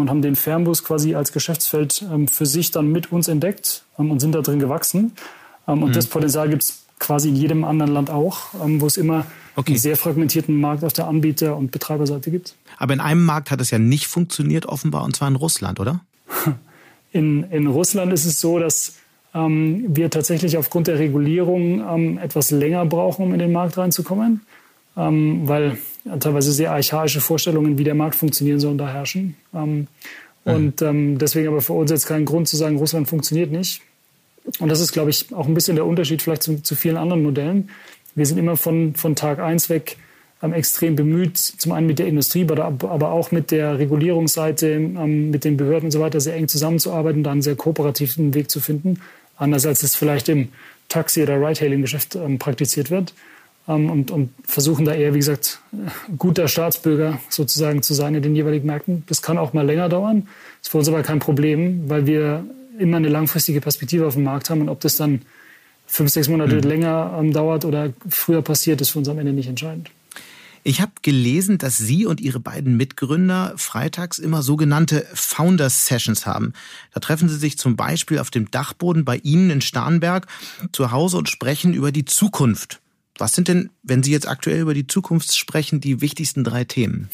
[0.00, 4.10] und haben den Fernbus quasi als Geschäftsfeld ähm, für sich dann mit uns entdeckt ähm,
[4.10, 5.12] und sind da drin gewachsen.
[5.66, 5.94] Ähm, und mhm.
[5.94, 9.26] das Potenzial gibt es quasi in jedem anderen Land auch, wo es immer
[9.56, 9.72] okay.
[9.72, 12.54] einen sehr fragmentierten Markt auf der Anbieter- und Betreiberseite gibt.
[12.78, 16.00] Aber in einem Markt hat es ja nicht funktioniert, offenbar, und zwar in Russland, oder?
[17.12, 18.94] In, in Russland ist es so, dass
[19.34, 24.40] ähm, wir tatsächlich aufgrund der Regulierung ähm, etwas länger brauchen, um in den Markt reinzukommen
[24.96, 25.78] ähm, weil
[26.20, 29.36] teilweise sehr archaische Vorstellungen, wie der Markt funktionieren soll, da herrschen.
[29.54, 29.86] Ähm, mhm.
[30.44, 33.82] Und ähm, deswegen aber für uns jetzt keinen Grund zu sagen, Russland funktioniert nicht.
[34.58, 37.22] Und das ist, glaube ich, auch ein bisschen der Unterschied vielleicht zu, zu vielen anderen
[37.22, 37.70] Modellen.
[38.14, 39.96] Wir sind immer von, von Tag eins weg
[40.42, 45.44] ähm, extrem bemüht, zum einen mit der Industrie, aber auch mit der Regulierungsseite, ähm, mit
[45.44, 49.00] den Behörden und so weiter sehr eng zusammenzuarbeiten, da einen sehr kooperativen Weg zu finden.
[49.36, 50.48] Anders als es vielleicht im
[50.88, 53.14] Taxi- oder Ride-Hailing-Geschäft ähm, praktiziert wird
[53.66, 55.60] und, und versuchen da eher, wie gesagt,
[56.18, 59.04] guter Staatsbürger sozusagen zu sein in den jeweiligen Märkten.
[59.06, 60.28] Das kann auch mal länger dauern.
[60.58, 62.44] Das ist für uns aber kein Problem, weil wir
[62.78, 65.22] immer eine langfristige Perspektive auf dem Markt haben und ob das dann
[65.86, 66.62] fünf, sechs Monate mhm.
[66.62, 69.90] länger ähm, dauert oder früher passiert, ist für uns am Ende nicht entscheidend.
[70.66, 76.54] Ich habe gelesen, dass Sie und Ihre beiden Mitgründer freitags immer sogenannte Founders Sessions haben.
[76.94, 80.26] Da treffen Sie sich zum Beispiel auf dem Dachboden bei Ihnen in Starnberg
[80.72, 82.80] zu Hause und sprechen über die Zukunft.
[83.18, 87.08] Was sind denn, wenn Sie jetzt aktuell über die Zukunft sprechen, die wichtigsten drei Themen?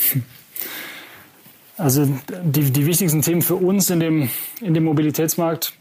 [1.76, 2.06] Also
[2.44, 5.72] die, die wichtigsten Themen für uns in dem, in dem Mobilitätsmarkt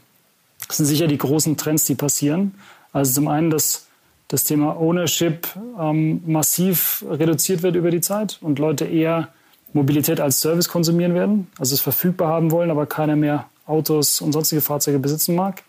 [0.69, 2.55] sind sicher die großen Trends, die passieren.
[2.93, 3.89] Also zum einen das
[4.29, 5.47] das Thema Ownership
[5.79, 9.29] ähm, massiv reduziert wird über die Zeit und Leute eher
[9.73, 14.32] Mobilität als Service konsumieren werden, also es verfügbar haben wollen, aber keiner mehr Autos und
[14.32, 15.63] sonstige Fahrzeuge besitzen mag.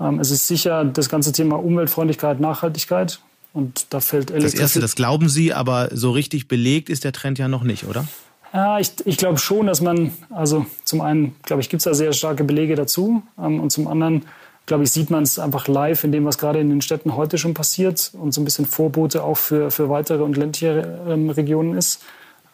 [0.00, 3.20] Ähm, es ist sicher das ganze Thema Umweltfreundlichkeit, Nachhaltigkeit
[3.52, 4.54] und da fällt Elektrizität.
[4.54, 7.84] Das erste, das glauben Sie, aber so richtig belegt ist der Trend ja noch nicht,
[7.84, 8.06] oder?
[8.52, 11.94] Ja, ich, ich glaube schon, dass man, also zum einen, glaube ich, gibt es da
[11.94, 14.24] sehr starke Belege dazu ähm, und zum anderen
[14.66, 17.36] glaube ich, sieht man es einfach live in dem, was gerade in den Städten heute
[17.38, 21.76] schon passiert und so ein bisschen Vorbote auch für, für weitere und ländliche ähm, Regionen
[21.76, 22.02] ist.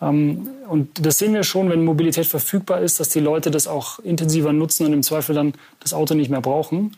[0.00, 3.98] Ähm, und das sehen wir schon, wenn Mobilität verfügbar ist, dass die Leute das auch
[3.98, 6.96] intensiver nutzen und im Zweifel dann das Auto nicht mehr brauchen.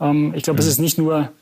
[0.00, 0.70] Ähm, ich glaube, es mhm.
[0.70, 1.32] ist nicht nur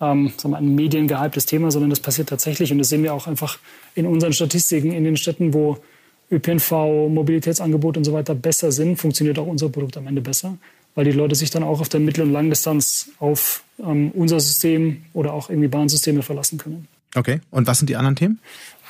[0.00, 2.72] ähm, sagen wir, ein mediengehyptes Thema, sondern das passiert tatsächlich.
[2.72, 3.58] Und das sehen wir auch einfach
[3.94, 5.78] in unseren Statistiken in den Städten, wo
[6.30, 6.70] ÖPNV,
[7.08, 10.56] Mobilitätsangebot und so weiter besser sind, funktioniert auch unser Produkt am Ende besser
[10.96, 15.04] weil die Leute sich dann auch auf der Mittel- und Langdistanz auf ähm, unser System
[15.12, 16.88] oder auch irgendwie Bahnsysteme verlassen können.
[17.14, 18.40] Okay, und was sind die anderen Themen?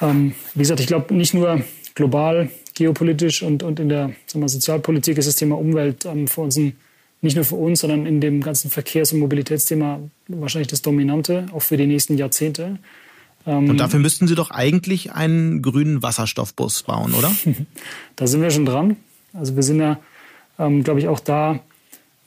[0.01, 1.63] Ähm, wie gesagt, ich glaube nicht nur
[1.95, 6.57] global, geopolitisch und, und in der wir, Sozialpolitik ist das Thema Umwelt ähm, für uns
[6.57, 6.77] ein,
[7.23, 11.63] nicht nur für uns, sondern in dem ganzen Verkehrs- und Mobilitätsthema wahrscheinlich das Dominante, auch
[11.63, 12.79] für die nächsten Jahrzehnte.
[13.47, 17.35] Ähm, und dafür müssten Sie doch eigentlich einen grünen Wasserstoffbus bauen, oder?
[18.17, 18.97] da sind wir schon dran.
[19.33, 19.99] Also wir sind ja,
[20.59, 21.61] ähm, glaube ich, auch da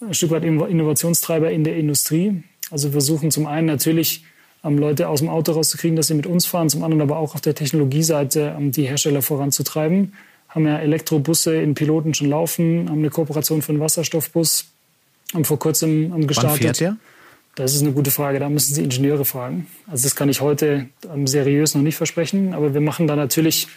[0.01, 2.43] ein Stück weit Innovationstreiber in der Industrie.
[2.71, 4.23] Also wir versuchen zum einen natürlich
[4.63, 7.35] ähm, Leute aus dem Auto rauszukriegen, dass sie mit uns fahren, zum anderen aber auch
[7.35, 10.13] auf der Technologieseite ähm, die Hersteller voranzutreiben.
[10.47, 14.65] Haben ja Elektrobusse in Piloten schon laufen, haben eine Kooperation für einen Wasserstoffbus
[15.33, 16.51] haben vor kurzem gestartet.
[16.51, 16.97] Wann fährt der?
[17.55, 19.67] Das ist eine gute Frage, da müssen Sie Ingenieure fragen.
[19.87, 23.67] Also das kann ich heute ähm, seriös noch nicht versprechen, aber wir machen da natürlich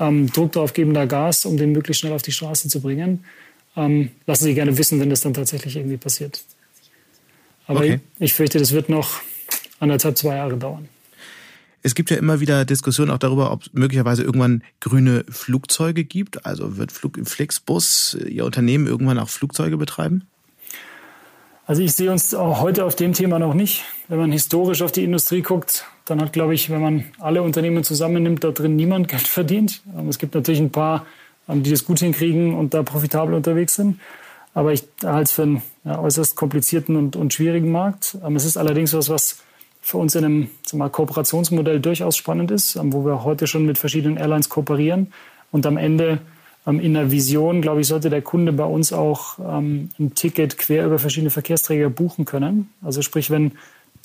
[0.00, 3.24] ähm, Druck drauf, geben da Gas, um den möglichst schnell auf die Straße zu bringen.
[3.76, 6.42] Ähm, lassen Sie gerne wissen, wenn das dann tatsächlich irgendwie passiert.
[7.66, 8.00] Aber okay.
[8.18, 9.20] ich, ich fürchte, das wird noch
[9.78, 10.88] anderthalb, zwei Jahre dauern.
[11.82, 16.44] Es gibt ja immer wieder Diskussionen auch darüber, ob es möglicherweise irgendwann grüne Flugzeuge gibt.
[16.44, 20.26] Also wird Flug, Flixbus, Ihr Unternehmen, irgendwann auch Flugzeuge betreiben?
[21.68, 23.84] Also ich sehe uns auch heute auf dem Thema noch nicht.
[24.08, 27.84] Wenn man historisch auf die Industrie guckt, dann hat, glaube ich, wenn man alle Unternehmen
[27.84, 29.82] zusammennimmt, da drin niemand Geld verdient.
[30.08, 31.06] Es gibt natürlich ein paar
[31.48, 33.98] ähm, die das gut hinkriegen und da profitabel unterwegs sind.
[34.54, 38.16] Aber ich halte es für einen ja, äußerst komplizierten und, und schwierigen Markt.
[38.24, 39.42] Ähm, es ist allerdings was, was
[39.80, 43.78] für uns in einem mal, Kooperationsmodell durchaus spannend ist, ähm, wo wir heute schon mit
[43.78, 45.12] verschiedenen Airlines kooperieren.
[45.50, 46.20] Und am Ende
[46.68, 50.98] in der Vision, glaube ich, sollte der Kunde bei uns auch ein Ticket quer über
[50.98, 52.68] verschiedene Verkehrsträger buchen können.
[52.82, 53.52] Also sprich, wenn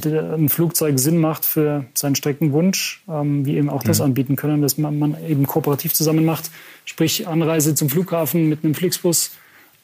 [0.06, 4.06] ein Flugzeug Sinn macht für seinen Streckenwunsch, ähm, wir eben auch das mhm.
[4.06, 6.52] anbieten können, dass man, man, eben kooperativ zusammen macht.
[6.86, 9.32] Sprich, Anreise zum Flughafen mit einem Flixbus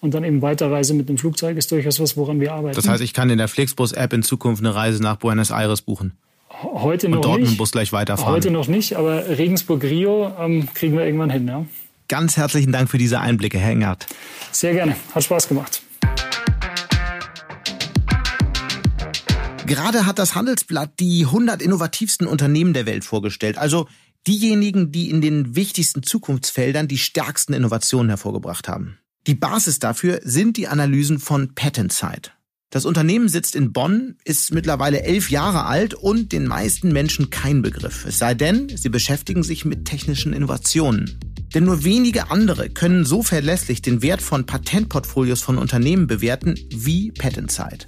[0.01, 2.75] und dann eben Weiterreise mit einem Flugzeug ist durchaus was, woran wir arbeiten.
[2.75, 6.13] Das heißt, ich kann in der Flixbus-App in Zukunft eine Reise nach Buenos Aires buchen?
[6.61, 7.49] Heute noch und dort nicht.
[7.49, 8.33] mit dem Bus gleich weiterfahren?
[8.33, 11.47] Heute noch nicht, aber Regensburg-Rio ähm, kriegen wir irgendwann hin.
[11.47, 11.65] Ja.
[12.09, 14.07] Ganz herzlichen Dank für diese Einblicke, Herr Engert.
[14.51, 15.83] Sehr gerne, hat Spaß gemacht.
[19.67, 23.59] Gerade hat das Handelsblatt die 100 innovativsten Unternehmen der Welt vorgestellt.
[23.59, 23.87] Also
[24.25, 28.97] diejenigen, die in den wichtigsten Zukunftsfeldern die stärksten Innovationen hervorgebracht haben.
[29.27, 32.31] Die Basis dafür sind die Analysen von PatentSide.
[32.71, 37.61] Das Unternehmen sitzt in Bonn, ist mittlerweile elf Jahre alt und den meisten Menschen kein
[37.61, 38.05] Begriff.
[38.05, 41.19] Es sei denn, sie beschäftigen sich mit technischen Innovationen.
[41.53, 47.11] Denn nur wenige andere können so verlässlich den Wert von Patentportfolios von Unternehmen bewerten wie
[47.11, 47.87] PatentSide.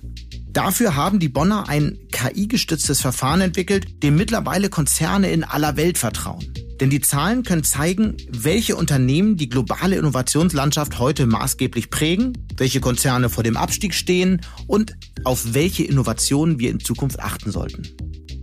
[0.51, 6.51] Dafür haben die Bonner ein KI-gestütztes Verfahren entwickelt, dem mittlerweile Konzerne in aller Welt vertrauen.
[6.81, 13.29] Denn die Zahlen können zeigen, welche Unternehmen die globale Innovationslandschaft heute maßgeblich prägen, welche Konzerne
[13.29, 17.83] vor dem Abstieg stehen und auf welche Innovationen wir in Zukunft achten sollten.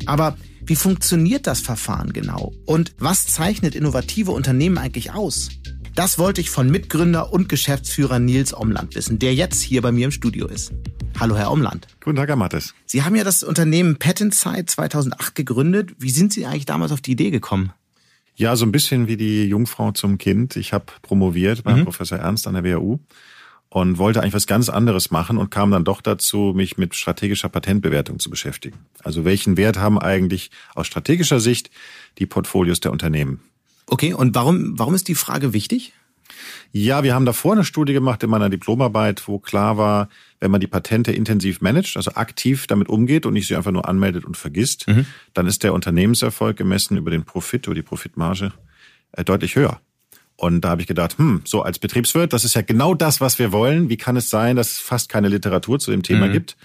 [0.07, 2.53] Aber wie funktioniert das Verfahren genau?
[2.67, 5.49] Und was zeichnet innovative Unternehmen eigentlich aus?
[5.95, 10.05] Das wollte ich von Mitgründer und Geschäftsführer Nils Omland wissen, der jetzt hier bei mir
[10.05, 10.73] im Studio ist.
[11.19, 11.87] Hallo, Herr Omland.
[12.05, 12.75] Guten Tag, Herr Mattes.
[12.85, 15.95] Sie haben ja das Unternehmen PatentSite 2008 gegründet.
[15.99, 17.73] Wie sind Sie eigentlich damals auf die Idee gekommen?
[18.37, 20.55] Ja, so ein bisschen wie die Jungfrau zum Kind.
[20.57, 21.85] Ich habe promoviert bei mhm.
[21.85, 22.99] Professor Ernst an der WHU
[23.71, 27.49] und wollte eigentlich was ganz anderes machen und kam dann doch dazu, mich mit strategischer
[27.49, 28.79] Patentbewertung zu beschäftigen.
[29.03, 31.71] Also welchen Wert haben eigentlich aus strategischer Sicht
[32.19, 33.41] die Portfolios der Unternehmen?
[33.87, 35.93] Okay, und warum, warum ist die Frage wichtig?
[36.73, 40.09] Ja, wir haben davor eine Studie gemacht in meiner Diplomarbeit, wo klar war,
[40.41, 43.89] wenn man die Patente intensiv managt, also aktiv damit umgeht und nicht sie einfach nur
[43.89, 45.07] anmeldet und vergisst, mhm.
[45.35, 48.53] dann ist der Unternehmenserfolg gemessen über den Profit, über die Profitmarge
[49.13, 49.81] äh, deutlich höher.
[50.41, 53.41] Und da habe ich gedacht, hm, so als Betriebswirt, das ist ja genau das, was
[53.41, 53.89] wir wollen.
[53.89, 56.33] Wie kann es sein, dass es fast keine Literatur zu dem Thema mhm.
[56.33, 56.57] gibt?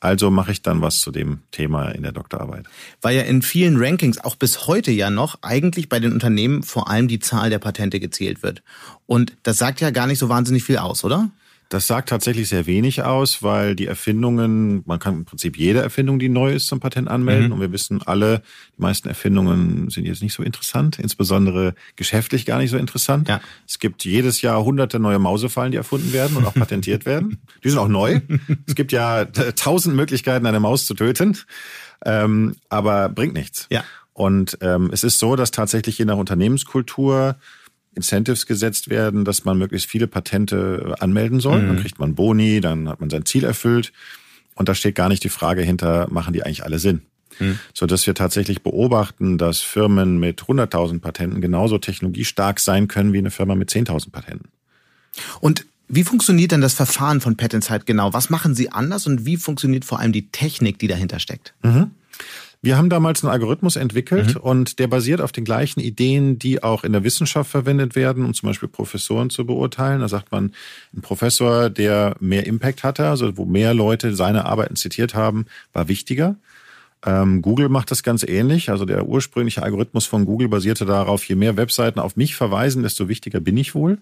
[0.00, 2.66] Also mache ich dann was zu dem Thema in der Doktorarbeit.
[3.00, 6.90] Weil ja in vielen Rankings, auch bis heute ja noch, eigentlich bei den Unternehmen vor
[6.90, 8.64] allem die Zahl der Patente gezählt wird.
[9.06, 11.30] Und das sagt ja gar nicht so wahnsinnig viel aus, oder?
[11.72, 16.18] Das sagt tatsächlich sehr wenig aus, weil die Erfindungen, man kann im Prinzip jede Erfindung,
[16.18, 17.46] die neu ist, zum Patent anmelden.
[17.46, 17.52] Mhm.
[17.52, 18.42] Und wir wissen alle,
[18.76, 23.26] die meisten Erfindungen sind jetzt nicht so interessant, insbesondere geschäftlich gar nicht so interessant.
[23.26, 23.40] Ja.
[23.66, 27.38] Es gibt jedes Jahr hunderte neue Mausefallen, die erfunden werden und auch patentiert werden.
[27.64, 28.20] Die sind auch neu.
[28.66, 31.38] Es gibt ja tausend Möglichkeiten, eine Maus zu töten,
[32.04, 33.66] ähm, aber bringt nichts.
[33.70, 33.82] Ja.
[34.12, 37.36] Und ähm, es ist so, dass tatsächlich je nach Unternehmenskultur
[37.94, 41.62] Incentives gesetzt werden, dass man möglichst viele Patente äh, anmelden soll.
[41.62, 41.68] Mhm.
[41.68, 43.92] Dann kriegt man Boni, dann hat man sein Ziel erfüllt.
[44.54, 47.02] Und da steht gar nicht die Frage hinter, machen die eigentlich alle Sinn?
[47.38, 47.58] Mhm.
[47.74, 53.18] So dass wir tatsächlich beobachten, dass Firmen mit 100.000 Patenten genauso technologiestark sein können wie
[53.18, 54.48] eine Firma mit 10.000 Patenten.
[55.40, 58.14] Und wie funktioniert denn das Verfahren von PatentSight genau?
[58.14, 61.52] Was machen Sie anders und wie funktioniert vor allem die Technik, die dahinter steckt?
[61.62, 61.90] Mhm.
[62.64, 64.40] Wir haben damals einen Algorithmus entwickelt mhm.
[64.40, 68.34] und der basiert auf den gleichen Ideen, die auch in der Wissenschaft verwendet werden, um
[68.34, 70.00] zum Beispiel Professoren zu beurteilen.
[70.00, 70.52] Da sagt man,
[70.94, 75.88] ein Professor, der mehr Impact hatte, also wo mehr Leute seine Arbeiten zitiert haben, war
[75.88, 76.36] wichtiger.
[77.04, 78.70] Ähm, Google macht das ganz ähnlich.
[78.70, 83.08] Also der ursprüngliche Algorithmus von Google basierte darauf, je mehr Webseiten auf mich verweisen, desto
[83.08, 83.98] wichtiger bin ich wohl.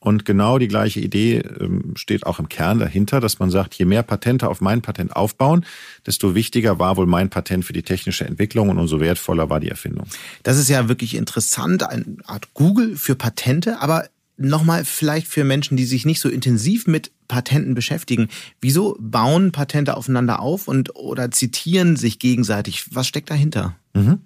[0.00, 3.84] Und genau die gleiche Idee ähm, steht auch im Kern dahinter, dass man sagt, je
[3.84, 5.64] mehr Patente auf mein Patent aufbauen,
[6.06, 9.68] desto wichtiger war wohl mein Patent für die technische Entwicklung und umso wertvoller war die
[9.68, 10.06] Erfindung.
[10.42, 14.06] Das ist ja wirklich interessant, eine Art Google für Patente, aber
[14.36, 18.28] nochmal vielleicht für Menschen, die sich nicht so intensiv mit Patenten beschäftigen.
[18.60, 22.94] Wieso bauen Patente aufeinander auf und oder zitieren sich gegenseitig?
[22.94, 23.76] Was steckt dahinter?
[23.94, 24.20] Mhm.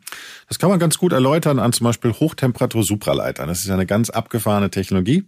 [0.49, 3.49] Das kann man ganz gut erläutern an zum Beispiel Hochtemperatur-Supraleitern.
[3.49, 5.25] Das ist eine ganz abgefahrene Technologie.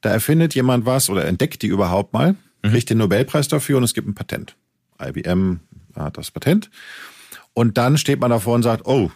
[0.00, 2.70] Da erfindet jemand was oder entdeckt die überhaupt mal, mhm.
[2.70, 4.54] kriegt den Nobelpreis dafür und es gibt ein Patent.
[5.02, 5.60] IBM
[5.94, 6.70] hat das Patent.
[7.54, 9.10] Und dann steht man davor und sagt, oh,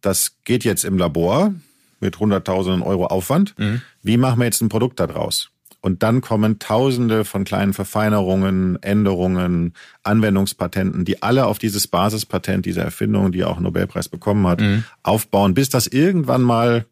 [0.00, 1.52] das geht jetzt im Labor
[2.00, 3.54] mit hunderttausenden Euro Aufwand.
[3.58, 3.82] Mhm.
[4.02, 5.50] Wie machen wir jetzt ein Produkt daraus?
[5.80, 12.80] Und dann kommen Tausende von kleinen Verfeinerungen, Änderungen, Anwendungspatenten, die alle auf dieses Basispatent, diese
[12.80, 14.82] Erfindung, die auch einen Nobelpreis bekommen hat, mhm.
[15.04, 16.86] aufbauen, bis das irgendwann mal,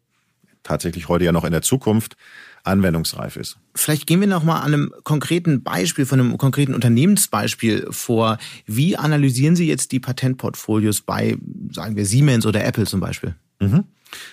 [0.63, 2.15] tatsächlich heute ja noch in der Zukunft,
[2.63, 3.57] anwendungsreif ist.
[3.75, 8.37] Vielleicht gehen wir noch mal an einem konkreten Beispiel, von einem konkreten Unternehmensbeispiel vor.
[8.65, 11.37] Wie analysieren Sie jetzt die Patentportfolios bei,
[11.71, 13.35] sagen wir, Siemens oder Apple zum Beispiel?
[13.59, 13.83] Mhm.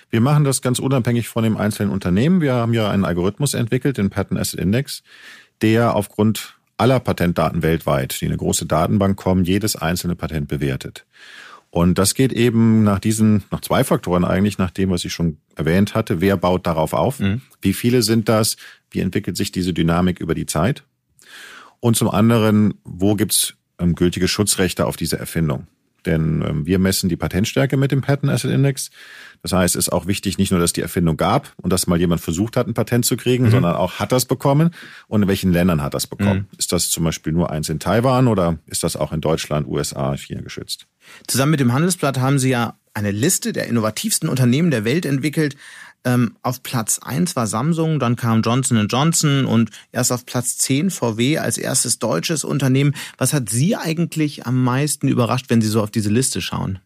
[0.09, 2.41] Wir machen das ganz unabhängig von dem einzelnen Unternehmen.
[2.41, 5.03] Wir haben ja einen Algorithmus entwickelt, den Patent Asset Index,
[5.61, 11.05] der aufgrund aller Patentdaten weltweit, die in eine große Datenbank kommen, jedes einzelne Patent bewertet.
[11.69, 15.37] Und das geht eben nach diesen, nach zwei Faktoren eigentlich, nach dem, was ich schon
[15.55, 16.21] erwähnt hatte.
[16.21, 17.19] Wer baut darauf auf?
[17.19, 17.41] Mhm.
[17.61, 18.57] Wie viele sind das?
[18.91, 20.83] Wie entwickelt sich diese Dynamik über die Zeit?
[21.79, 25.65] Und zum anderen, wo gibt's ähm, gültige Schutzrechte auf diese Erfindung?
[26.05, 28.91] Denn ähm, wir messen die Patentstärke mit dem Patent Asset Index.
[29.43, 31.99] Das heißt, es ist auch wichtig, nicht nur, dass die Erfindung gab und dass mal
[31.99, 33.51] jemand versucht hat, ein Patent zu kriegen, mhm.
[33.51, 34.71] sondern auch hat das bekommen
[35.07, 36.47] und in welchen Ländern hat das bekommen.
[36.51, 36.57] Mhm.
[36.57, 40.15] Ist das zum Beispiel nur eins in Taiwan oder ist das auch in Deutschland, USA,
[40.15, 40.87] China geschützt?
[41.27, 45.57] Zusammen mit dem Handelsblatt haben Sie ja eine Liste der innovativsten Unternehmen der Welt entwickelt.
[46.05, 50.89] Ähm, auf Platz eins war Samsung, dann kam Johnson Johnson und erst auf Platz zehn
[50.89, 52.93] VW als erstes deutsches Unternehmen.
[53.17, 56.79] Was hat Sie eigentlich am meisten überrascht, wenn Sie so auf diese Liste schauen?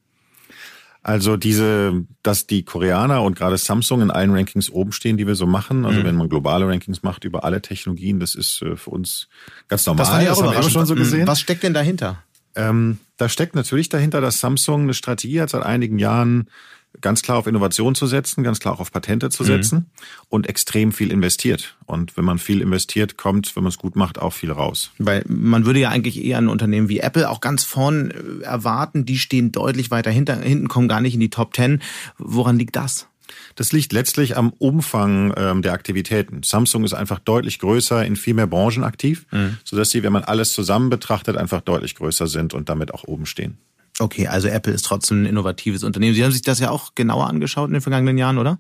[1.08, 5.36] Also diese, dass die Koreaner und gerade Samsung in allen Rankings oben stehen, die wir
[5.36, 5.86] so machen.
[5.86, 6.04] Also mhm.
[6.04, 9.30] wenn man globale Rankings macht über alle Technologien, das ist äh, für uns
[9.70, 10.04] ganz normal.
[10.04, 11.26] Das, war ja auch das haben wir schon so gesehen.
[11.26, 12.22] Was steckt denn dahinter?
[12.56, 16.50] Ähm, da steckt natürlich dahinter, dass Samsung eine Strategie hat seit einigen Jahren,
[17.02, 19.86] ganz klar auf Innovation zu setzen, ganz klar auch auf Patente zu setzen mhm.
[20.30, 21.78] und extrem viel investiert.
[21.86, 24.92] Und wenn man viel investiert, kommt, wenn man es gut macht, auch viel raus.
[24.98, 29.06] Weil man würde ja eigentlich eher ein Unternehmen wie Apple auch ganz vorn äh, erwarten,
[29.06, 31.82] die stehen deutlich weiter hinter, hinten kommen gar nicht in die Top Ten.
[32.18, 33.08] Woran liegt das?
[33.56, 36.44] Das liegt letztlich am Umfang ähm, der Aktivitäten.
[36.44, 39.58] Samsung ist einfach deutlich größer, in viel mehr Branchen aktiv, mhm.
[39.64, 43.26] sodass sie, wenn man alles zusammen betrachtet, einfach deutlich größer sind und damit auch oben
[43.26, 43.58] stehen.
[44.00, 46.14] Okay, also Apple ist trotzdem ein innovatives Unternehmen.
[46.14, 48.60] Sie haben sich das ja auch genauer angeschaut in den vergangenen Jahren, oder?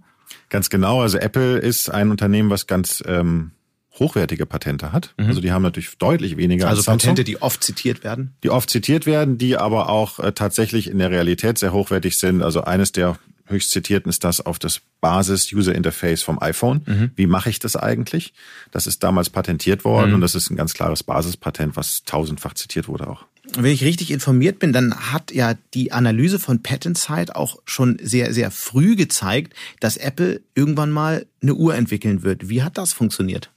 [0.49, 1.01] Ganz genau.
[1.01, 3.51] Also Apple ist ein Unternehmen, was ganz ähm,
[3.99, 5.13] hochwertige Patente hat.
[5.17, 5.27] Mhm.
[5.27, 7.09] Also die haben natürlich deutlich weniger also als Samsung.
[7.09, 8.35] Patente, die oft zitiert werden?
[8.43, 12.41] Die oft zitiert werden, die aber auch äh, tatsächlich in der Realität sehr hochwertig sind.
[12.41, 16.81] Also eines der höchst zitierten ist das auf das Basis-User-Interface vom iPhone.
[16.85, 17.11] Mhm.
[17.15, 18.33] Wie mache ich das eigentlich?
[18.71, 20.15] Das ist damals patentiert worden mhm.
[20.15, 23.25] und das ist ein ganz klares Basispatent, was tausendfach zitiert wurde auch.
[23.55, 28.33] Wenn ich richtig informiert bin, dann hat ja die Analyse von PatentSite auch schon sehr,
[28.33, 32.49] sehr früh gezeigt, dass Apple irgendwann mal eine Uhr entwickeln wird.
[32.49, 33.51] Wie hat das funktioniert?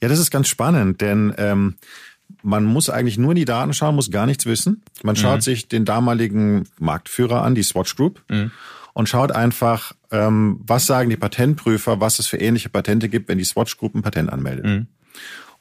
[0.00, 1.74] Ja, das ist ganz spannend, denn ähm,
[2.42, 4.82] man muss eigentlich nur in die Daten schauen, muss gar nichts wissen.
[5.02, 5.42] Man schaut mhm.
[5.42, 8.50] sich den damaligen Marktführer an, die Swatch Group, mhm.
[8.92, 13.38] und schaut einfach, ähm, was sagen die Patentprüfer, was es für ähnliche Patente gibt, wenn
[13.38, 14.64] die Swatch Group ein Patent anmeldet.
[14.66, 14.86] Mhm.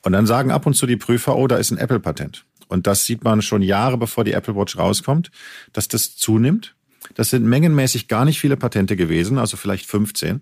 [0.06, 2.44] Und dann sagen ab und zu die Prüfer, oh, da ist ein Apple-Patent.
[2.74, 5.30] Und das sieht man schon Jahre bevor die Apple Watch rauskommt,
[5.74, 6.74] dass das zunimmt.
[7.14, 10.42] Das sind mengenmäßig gar nicht viele Patente gewesen, also vielleicht 15,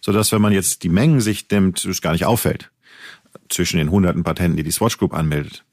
[0.00, 2.72] so dass wenn man jetzt die Mengensicht nimmt, es gar nicht auffällt
[3.48, 5.64] zwischen den hunderten Patenten, die die Swatch Group anmeldet.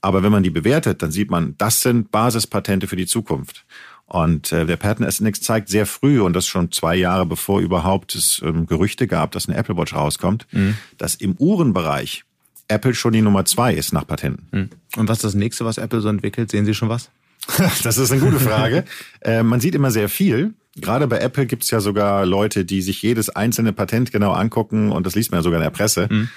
[0.00, 3.66] Aber wenn man die bewertet, dann sieht man, das sind Basispatente für die Zukunft.
[4.06, 8.14] Und äh, der Patent Index zeigt sehr früh, und das schon zwei Jahre bevor überhaupt
[8.14, 10.76] es ähm, Gerüchte gab, dass eine Apple Watch rauskommt, mhm.
[10.98, 12.22] dass im Uhrenbereich
[12.68, 14.46] Apple schon die Nummer zwei ist nach Patenten.
[14.52, 14.70] Mhm.
[14.96, 16.50] Und was ist das nächste, was Apple so entwickelt?
[16.50, 17.10] Sehen Sie schon was?
[17.82, 18.84] das ist eine gute Frage.
[19.20, 20.54] äh, man sieht immer sehr viel.
[20.76, 24.90] Gerade bei Apple gibt es ja sogar Leute, die sich jedes einzelne Patent genau angucken
[24.90, 26.08] und das liest man ja sogar in der Presse.
[26.10, 26.28] Mhm.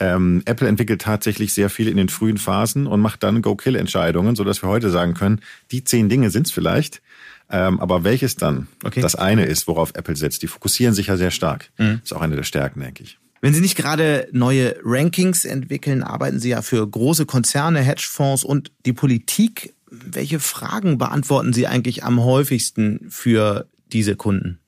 [0.00, 4.62] Ähm, Apple entwickelt tatsächlich sehr viel in den frühen Phasen und macht dann Go-Kill-Entscheidungen, sodass
[4.62, 5.40] wir heute sagen können,
[5.72, 7.02] die zehn Dinge sind's vielleicht.
[7.50, 9.00] Ähm, aber welches dann okay.
[9.00, 11.70] das eine ist, worauf Apple setzt, die fokussieren sich ja sehr stark.
[11.78, 12.00] Mhm.
[12.04, 13.18] Ist auch eine der Stärken, denke ich.
[13.40, 18.72] Wenn Sie nicht gerade neue Rankings entwickeln, arbeiten Sie ja für große Konzerne, Hedgefonds und
[18.84, 19.74] die Politik.
[19.90, 24.58] Welche Fragen beantworten Sie eigentlich am häufigsten für diese Kunden?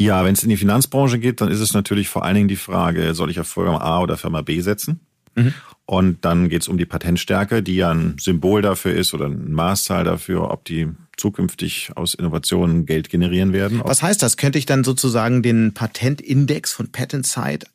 [0.00, 2.56] Ja, wenn es in die Finanzbranche geht, dann ist es natürlich vor allen Dingen die
[2.56, 5.00] Frage, soll ich auf Firma A oder Firma B setzen?
[5.34, 5.54] Mhm.
[5.84, 9.52] Und dann geht es um die Patentstärke, die ja ein Symbol dafür ist oder ein
[9.52, 13.80] Maßzahl dafür, ob die zukünftig aus Innovationen Geld generieren werden.
[13.84, 14.36] Was heißt das?
[14.36, 17.66] Könnte ich dann sozusagen den Patentindex von PatentSite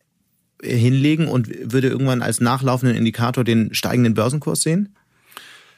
[0.61, 4.95] hinlegen und würde irgendwann als nachlaufenden Indikator den steigenden Börsenkurs sehen?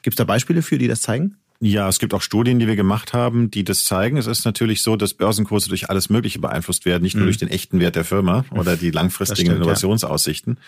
[0.01, 1.35] Gibt es da Beispiele für, die das zeigen?
[1.61, 4.15] Ja, es gibt auch Studien, die wir gemacht haben, die das zeigen.
[4.15, 7.27] Es ist natürlich so, dass Börsenkurse durch alles Mögliche beeinflusst werden, nicht nur mhm.
[7.27, 10.53] durch den echten Wert der Firma oder die langfristigen stimmt, Innovationsaussichten.
[10.53, 10.61] Ja.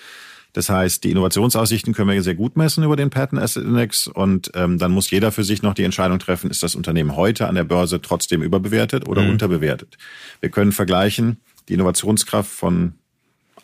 [0.53, 4.51] Das heißt, die Innovationsaussichten können wir sehr gut messen über den Patent Asset Index und
[4.53, 7.55] ähm, dann muss jeder für sich noch die Entscheidung treffen, ist das Unternehmen heute an
[7.55, 9.31] der Börse trotzdem überbewertet oder mhm.
[9.31, 9.97] unterbewertet.
[10.41, 11.37] Wir können vergleichen,
[11.69, 12.95] die Innovationskraft von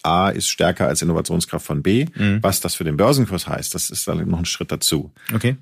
[0.03, 2.05] A ist stärker als Innovationskraft von B.
[2.15, 2.39] Mhm.
[2.41, 5.11] Was das für den Börsenkurs heißt, das ist dann noch ein Schritt dazu.
[5.33, 5.57] Okay.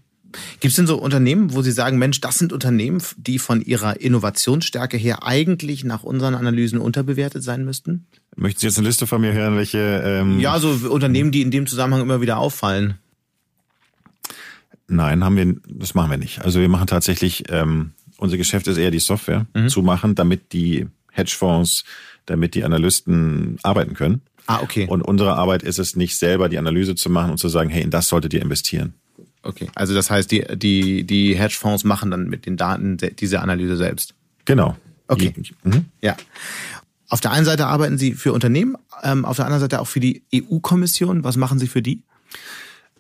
[0.60, 4.02] Gibt es denn so Unternehmen, wo Sie sagen, Mensch, das sind Unternehmen, die von ihrer
[4.02, 8.08] Innovationsstärke her eigentlich nach unseren Analysen unterbewertet sein müssten?
[8.36, 10.02] Möchten Sie jetzt eine Liste von mir hören, welche?
[10.06, 12.96] Ähm ja, so Unternehmen, die in dem Zusammenhang immer wieder auffallen.
[14.88, 16.42] Nein, haben wir, das machen wir nicht.
[16.44, 19.70] Also wir machen tatsächlich, ähm, unser Geschäft ist eher die Software mhm.
[19.70, 21.86] zu machen, damit die Hedgefonds,
[22.26, 24.22] damit die Analysten arbeiten können.
[24.48, 24.86] Ah, okay.
[24.88, 27.82] Und unsere Arbeit ist es nicht selber die Analyse zu machen und zu sagen, hey,
[27.82, 28.94] in das solltet ihr investieren.
[29.42, 33.78] Okay, also das heißt, die, die, die Hedgefonds machen dann mit den Daten diese Analyse
[33.78, 34.14] selbst.
[34.46, 34.76] Genau.
[35.08, 35.34] Okay.
[35.64, 35.86] Mhm.
[36.02, 36.16] Ja.
[37.10, 40.00] Auf der einen Seite arbeiten Sie für Unternehmen, ähm, auf der anderen Seite auch für
[40.00, 41.24] die EU-Kommission.
[41.24, 42.02] Was machen Sie für die?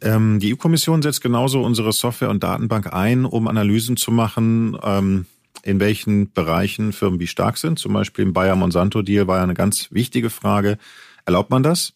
[0.02, 5.26] Ähm, die EU-Kommission setzt genauso unsere Software und Datenbank ein, um Analysen zu machen, ähm,
[5.64, 7.80] in welchen Bereichen Firmen wie stark sind.
[7.80, 10.78] Zum Beispiel im Bayer-Monsanto-Deal war ja eine ganz wichtige Frage.
[11.26, 11.94] Erlaubt man das?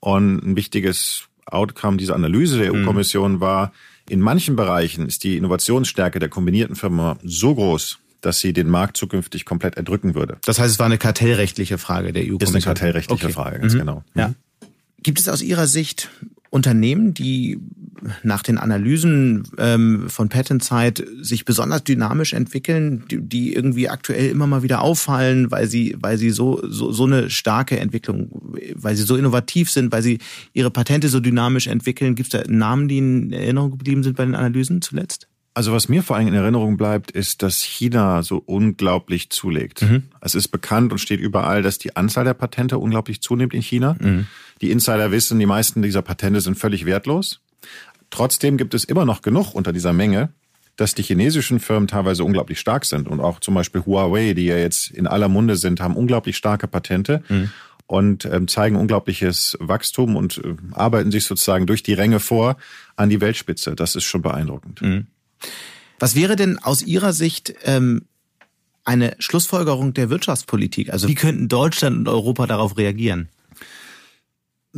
[0.00, 3.40] Und ein wichtiges Outcome dieser Analyse der EU-Kommission mhm.
[3.40, 3.72] war,
[4.08, 8.96] in manchen Bereichen ist die Innovationsstärke der kombinierten Firma so groß, dass sie den Markt
[8.96, 10.38] zukünftig komplett erdrücken würde.
[10.44, 12.48] Das heißt, es war eine kartellrechtliche Frage der EU-Kommission.
[12.48, 13.32] Ist eine kartellrechtliche okay.
[13.32, 13.78] Frage, ganz mhm.
[13.78, 14.04] genau.
[14.14, 14.28] Ja.
[14.28, 14.34] Mhm.
[15.02, 16.10] Gibt es aus Ihrer Sicht
[16.50, 17.58] Unternehmen, die
[18.22, 24.46] nach den Analysen ähm, von PatentSite sich besonders dynamisch entwickeln, die, die, irgendwie aktuell immer
[24.46, 28.30] mal wieder auffallen, weil sie, weil sie so, so, so eine starke Entwicklung,
[28.74, 30.18] weil sie so innovativ sind, weil sie
[30.52, 32.14] ihre Patente so dynamisch entwickeln.
[32.14, 35.28] Gibt es da Namen, die in Erinnerung geblieben sind bei den Analysen zuletzt?
[35.56, 39.80] Also was mir vor allem in Erinnerung bleibt, ist, dass China so unglaublich zulegt.
[39.80, 40.02] Mhm.
[40.20, 43.96] Es ist bekannt und steht überall, dass die Anzahl der Patente unglaublich zunimmt in China.
[43.98, 44.26] Mhm.
[44.60, 47.40] Die Insider wissen, die meisten dieser Patente sind völlig wertlos.
[48.10, 50.28] Trotzdem gibt es immer noch genug unter dieser Menge,
[50.76, 53.08] dass die chinesischen Firmen teilweise unglaublich stark sind.
[53.08, 56.68] Und auch zum Beispiel Huawei, die ja jetzt in aller Munde sind, haben unglaublich starke
[56.68, 57.22] Patente.
[57.30, 57.50] Mhm
[57.88, 62.56] und ähm, zeigen unglaubliches Wachstum und äh, arbeiten sich sozusagen durch die Ränge vor
[62.96, 63.76] an die Weltspitze.
[63.76, 64.82] Das ist schon beeindruckend.
[64.82, 65.06] Mhm.
[65.98, 68.02] Was wäre denn aus Ihrer Sicht ähm,
[68.84, 70.92] eine Schlussfolgerung der Wirtschaftspolitik?
[70.92, 73.28] Also wie könnten Deutschland und Europa darauf reagieren?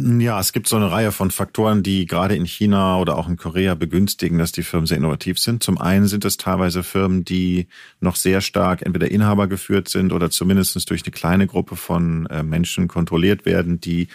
[0.01, 3.37] Ja, es gibt so eine Reihe von Faktoren, die gerade in China oder auch in
[3.37, 5.65] Korea begünstigen, dass die Firmen sehr innovativ sind.
[5.65, 7.67] Zum einen sind es teilweise Firmen, die
[7.99, 12.45] noch sehr stark entweder Inhaber geführt sind oder zumindest durch eine kleine Gruppe von äh,
[12.45, 14.07] Menschen kontrolliert werden, die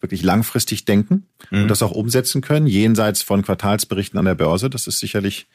[0.00, 1.62] wirklich langfristig denken mhm.
[1.62, 4.70] und das auch umsetzen können, jenseits von Quartalsberichten an der Börse.
[4.70, 5.48] Das ist sicherlich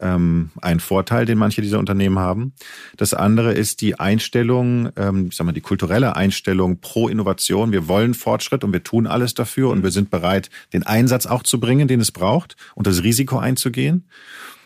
[0.00, 2.52] ähm, ein Vorteil, den manche dieser Unternehmen haben.
[2.96, 7.72] Das andere ist die Einstellung, ähm, ich sag mal, die kulturelle Einstellung pro Innovation.
[7.72, 11.42] Wir wollen Fortschritt und wir tun alles dafür und wir sind bereit, den Einsatz auch
[11.42, 14.08] zu bringen, den es braucht und das Risiko einzugehen.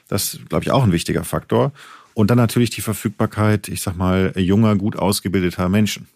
[0.09, 1.73] Das ist, glaube ich, auch ein wichtiger Faktor.
[2.15, 6.09] Und dann natürlich die Verfügbarkeit, ich sag mal, junger, gut ausgebildeter Menschen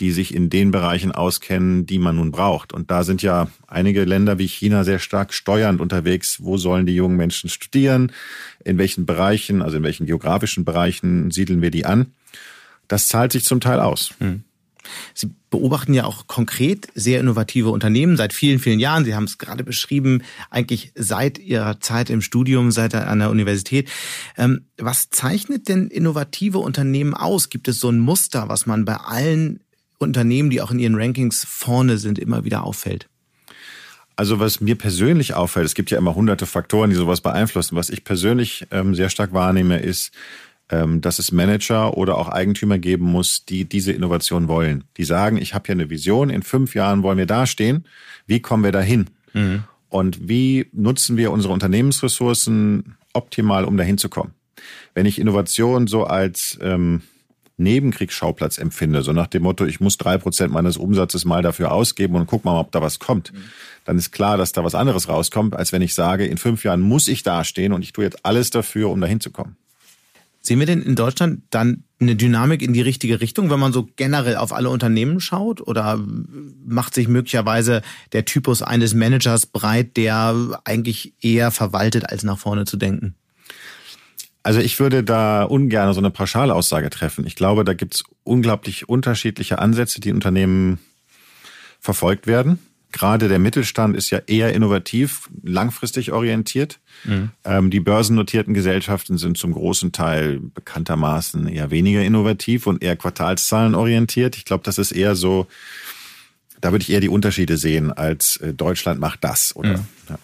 [0.00, 2.72] die sich in den Bereichen auskennen, die man nun braucht.
[2.72, 6.38] Und da sind ja einige Länder wie China sehr stark steuernd unterwegs.
[6.42, 8.12] Wo sollen die jungen Menschen studieren?
[8.64, 12.12] In welchen Bereichen, also in welchen geografischen Bereichen siedeln wir die an?
[12.88, 14.14] Das zahlt sich zum Teil aus.
[14.18, 14.44] Hm.
[15.14, 19.04] Sie beobachten ja auch konkret sehr innovative Unternehmen seit vielen, vielen Jahren.
[19.04, 23.88] Sie haben es gerade beschrieben, eigentlich seit Ihrer Zeit im Studium, seit an der Universität.
[24.36, 27.48] Ähm, was zeichnet denn innovative Unternehmen aus?
[27.48, 29.60] Gibt es so ein Muster, was man bei allen
[29.98, 33.08] Unternehmen, die auch in ihren Rankings vorne sind, immer wieder auffällt?
[34.16, 37.76] Also was mir persönlich auffällt, es gibt ja immer hunderte Faktoren, die sowas beeinflussen.
[37.76, 40.10] Was ich persönlich ähm, sehr stark wahrnehme, ist,
[40.68, 44.82] dass es Manager oder auch Eigentümer geben muss, die diese Innovation wollen.
[44.96, 47.84] Die sagen, ich habe hier eine Vision, in fünf Jahren wollen wir dastehen.
[48.26, 49.06] Wie kommen wir dahin?
[49.32, 49.62] Mhm.
[49.88, 54.32] Und wie nutzen wir unsere Unternehmensressourcen optimal, um dahin zu kommen?
[54.94, 57.02] Wenn ich Innovation so als ähm,
[57.58, 62.16] Nebenkriegsschauplatz empfinde, so nach dem Motto, ich muss drei Prozent meines Umsatzes mal dafür ausgeben
[62.16, 63.44] und guck mal, ob da was kommt, mhm.
[63.84, 66.80] dann ist klar, dass da was anderes rauskommt, als wenn ich sage, in fünf Jahren
[66.80, 69.56] muss ich dastehen und ich tue jetzt alles dafür, um dahin zu kommen.
[70.46, 73.88] Sehen wir denn in Deutschland dann eine Dynamik in die richtige Richtung, wenn man so
[73.96, 75.60] generell auf alle Unternehmen schaut?
[75.60, 75.98] Oder
[76.64, 77.82] macht sich möglicherweise
[78.12, 83.16] der Typus eines Managers breit, der eigentlich eher verwaltet, als nach vorne zu denken?
[84.44, 87.26] Also ich würde da ungern so eine Pauschalaussage treffen.
[87.26, 90.78] Ich glaube, da gibt es unglaublich unterschiedliche Ansätze, die in Unternehmen
[91.80, 92.60] verfolgt werden.
[92.96, 96.80] Gerade der Mittelstand ist ja eher innovativ, langfristig orientiert.
[97.04, 97.28] Mhm.
[97.44, 103.74] Ähm, die börsennotierten Gesellschaften sind zum großen Teil bekanntermaßen eher weniger innovativ und eher Quartalszahlen
[103.74, 104.38] orientiert.
[104.38, 105.46] Ich glaube, das ist eher so,
[106.62, 109.54] da würde ich eher die Unterschiede sehen, als äh, Deutschland macht das.
[109.54, 109.86] Oder, mhm.
[110.08, 110.18] ja.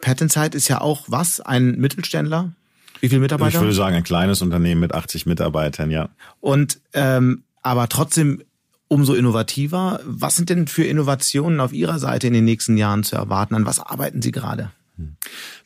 [0.00, 1.38] Pattenzeit ist ja auch was?
[1.38, 2.50] Ein Mittelständler?
[2.98, 3.58] Wie viele Mitarbeiter?
[3.58, 6.08] Ich würde sagen, ein kleines Unternehmen mit 80 Mitarbeitern, ja.
[6.40, 8.42] Und ähm, aber trotzdem
[8.88, 10.00] umso innovativer.
[10.04, 13.54] Was sind denn für Innovationen auf Ihrer Seite in den nächsten Jahren zu erwarten?
[13.54, 14.70] An was arbeiten Sie gerade?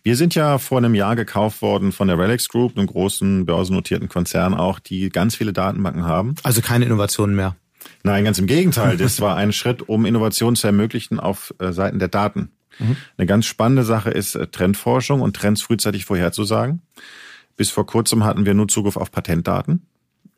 [0.02, 4.08] Wir sind ja vor einem Jahr gekauft worden von der Relics Group, einem großen börsennotierten
[4.08, 6.34] Konzern auch, die ganz viele Datenbanken haben.
[6.42, 7.56] Also keine Innovationen mehr.
[8.02, 8.96] Nein, ganz im Gegenteil.
[8.96, 12.50] Das war ein Schritt, um Innovationen zu ermöglichen auf äh, Seiten der Daten.
[12.78, 12.96] Mhm.
[13.16, 16.82] Eine ganz spannende Sache ist äh, Trendforschung und Trends frühzeitig vorherzusagen.
[17.56, 19.86] Bis vor kurzem hatten wir nur Zugriff auf Patentdaten.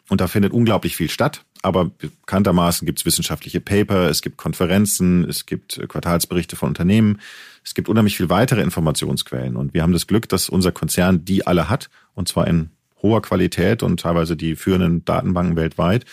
[0.08, 1.44] Und da findet unglaublich viel statt.
[1.62, 7.20] Aber bekanntermaßen gibt es wissenschaftliche Paper, es gibt Konferenzen, es gibt äh, Quartalsberichte von Unternehmen,
[7.64, 9.56] es gibt unheimlich viel weitere Informationsquellen.
[9.56, 13.22] Und wir haben das Glück, dass unser Konzern die alle hat, und zwar in hoher
[13.22, 16.04] Qualität und teilweise die führenden Datenbanken weltweit.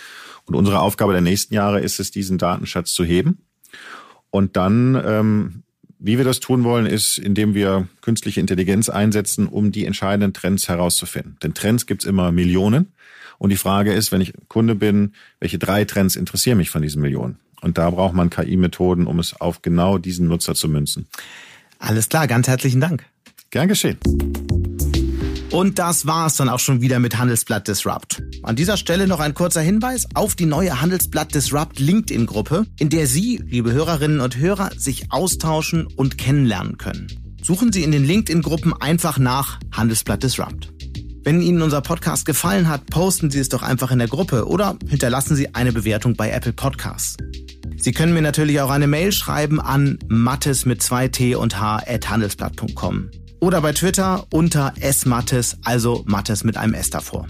[0.46, 3.40] Und unsere Aufgabe der nächsten Jahre ist es, diesen Datenschatz zu heben
[4.30, 5.64] und dann ähm,
[6.04, 10.68] wie wir das tun wollen, ist, indem wir künstliche Intelligenz einsetzen, um die entscheidenden Trends
[10.68, 11.38] herauszufinden.
[11.44, 12.94] Denn Trends gibt's immer Millionen.
[13.42, 17.02] Und die Frage ist, wenn ich Kunde bin, welche drei Trends interessieren mich von diesen
[17.02, 17.40] Millionen?
[17.62, 21.08] Und da braucht man KI-Methoden, um es auf genau diesen Nutzer zu münzen.
[21.80, 23.04] Alles klar, ganz herzlichen Dank.
[23.50, 23.98] Gern geschehen.
[25.50, 28.22] Und das war's dann auch schon wieder mit Handelsblatt Disrupt.
[28.44, 33.08] An dieser Stelle noch ein kurzer Hinweis auf die neue Handelsblatt Disrupt LinkedIn-Gruppe, in der
[33.08, 37.08] Sie, liebe Hörerinnen und Hörer, sich austauschen und kennenlernen können.
[37.42, 40.72] Suchen Sie in den LinkedIn-Gruppen einfach nach Handelsblatt Disrupt.
[41.24, 44.78] Wenn Ihnen unser Podcast gefallen hat, posten Sie es doch einfach in der Gruppe oder
[44.88, 47.18] hinterlassen Sie eine Bewertung bei Apple Podcasts.
[47.78, 52.10] Sie können mir natürlich auch eine Mail schreiben an mattes mit 2t und h at
[52.10, 57.28] handelsblatt.com oder bei Twitter unter smattes, also Mattes mit einem S davor.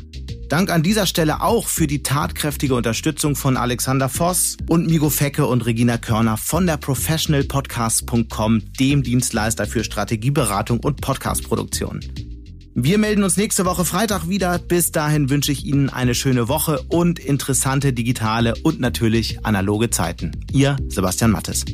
[0.47, 5.45] Dank an dieser Stelle auch für die tatkräftige Unterstützung von Alexander Voss und Migo Fecke
[5.45, 12.30] und Regina Körner von der professionalpodcast.com, dem Dienstleister für Strategieberatung und Podcastproduktion.
[12.73, 14.57] Wir melden uns nächste Woche Freitag wieder.
[14.57, 20.31] Bis dahin wünsche ich Ihnen eine schöne Woche und interessante digitale und natürlich analoge Zeiten.
[20.53, 21.65] Ihr Sebastian Mattes.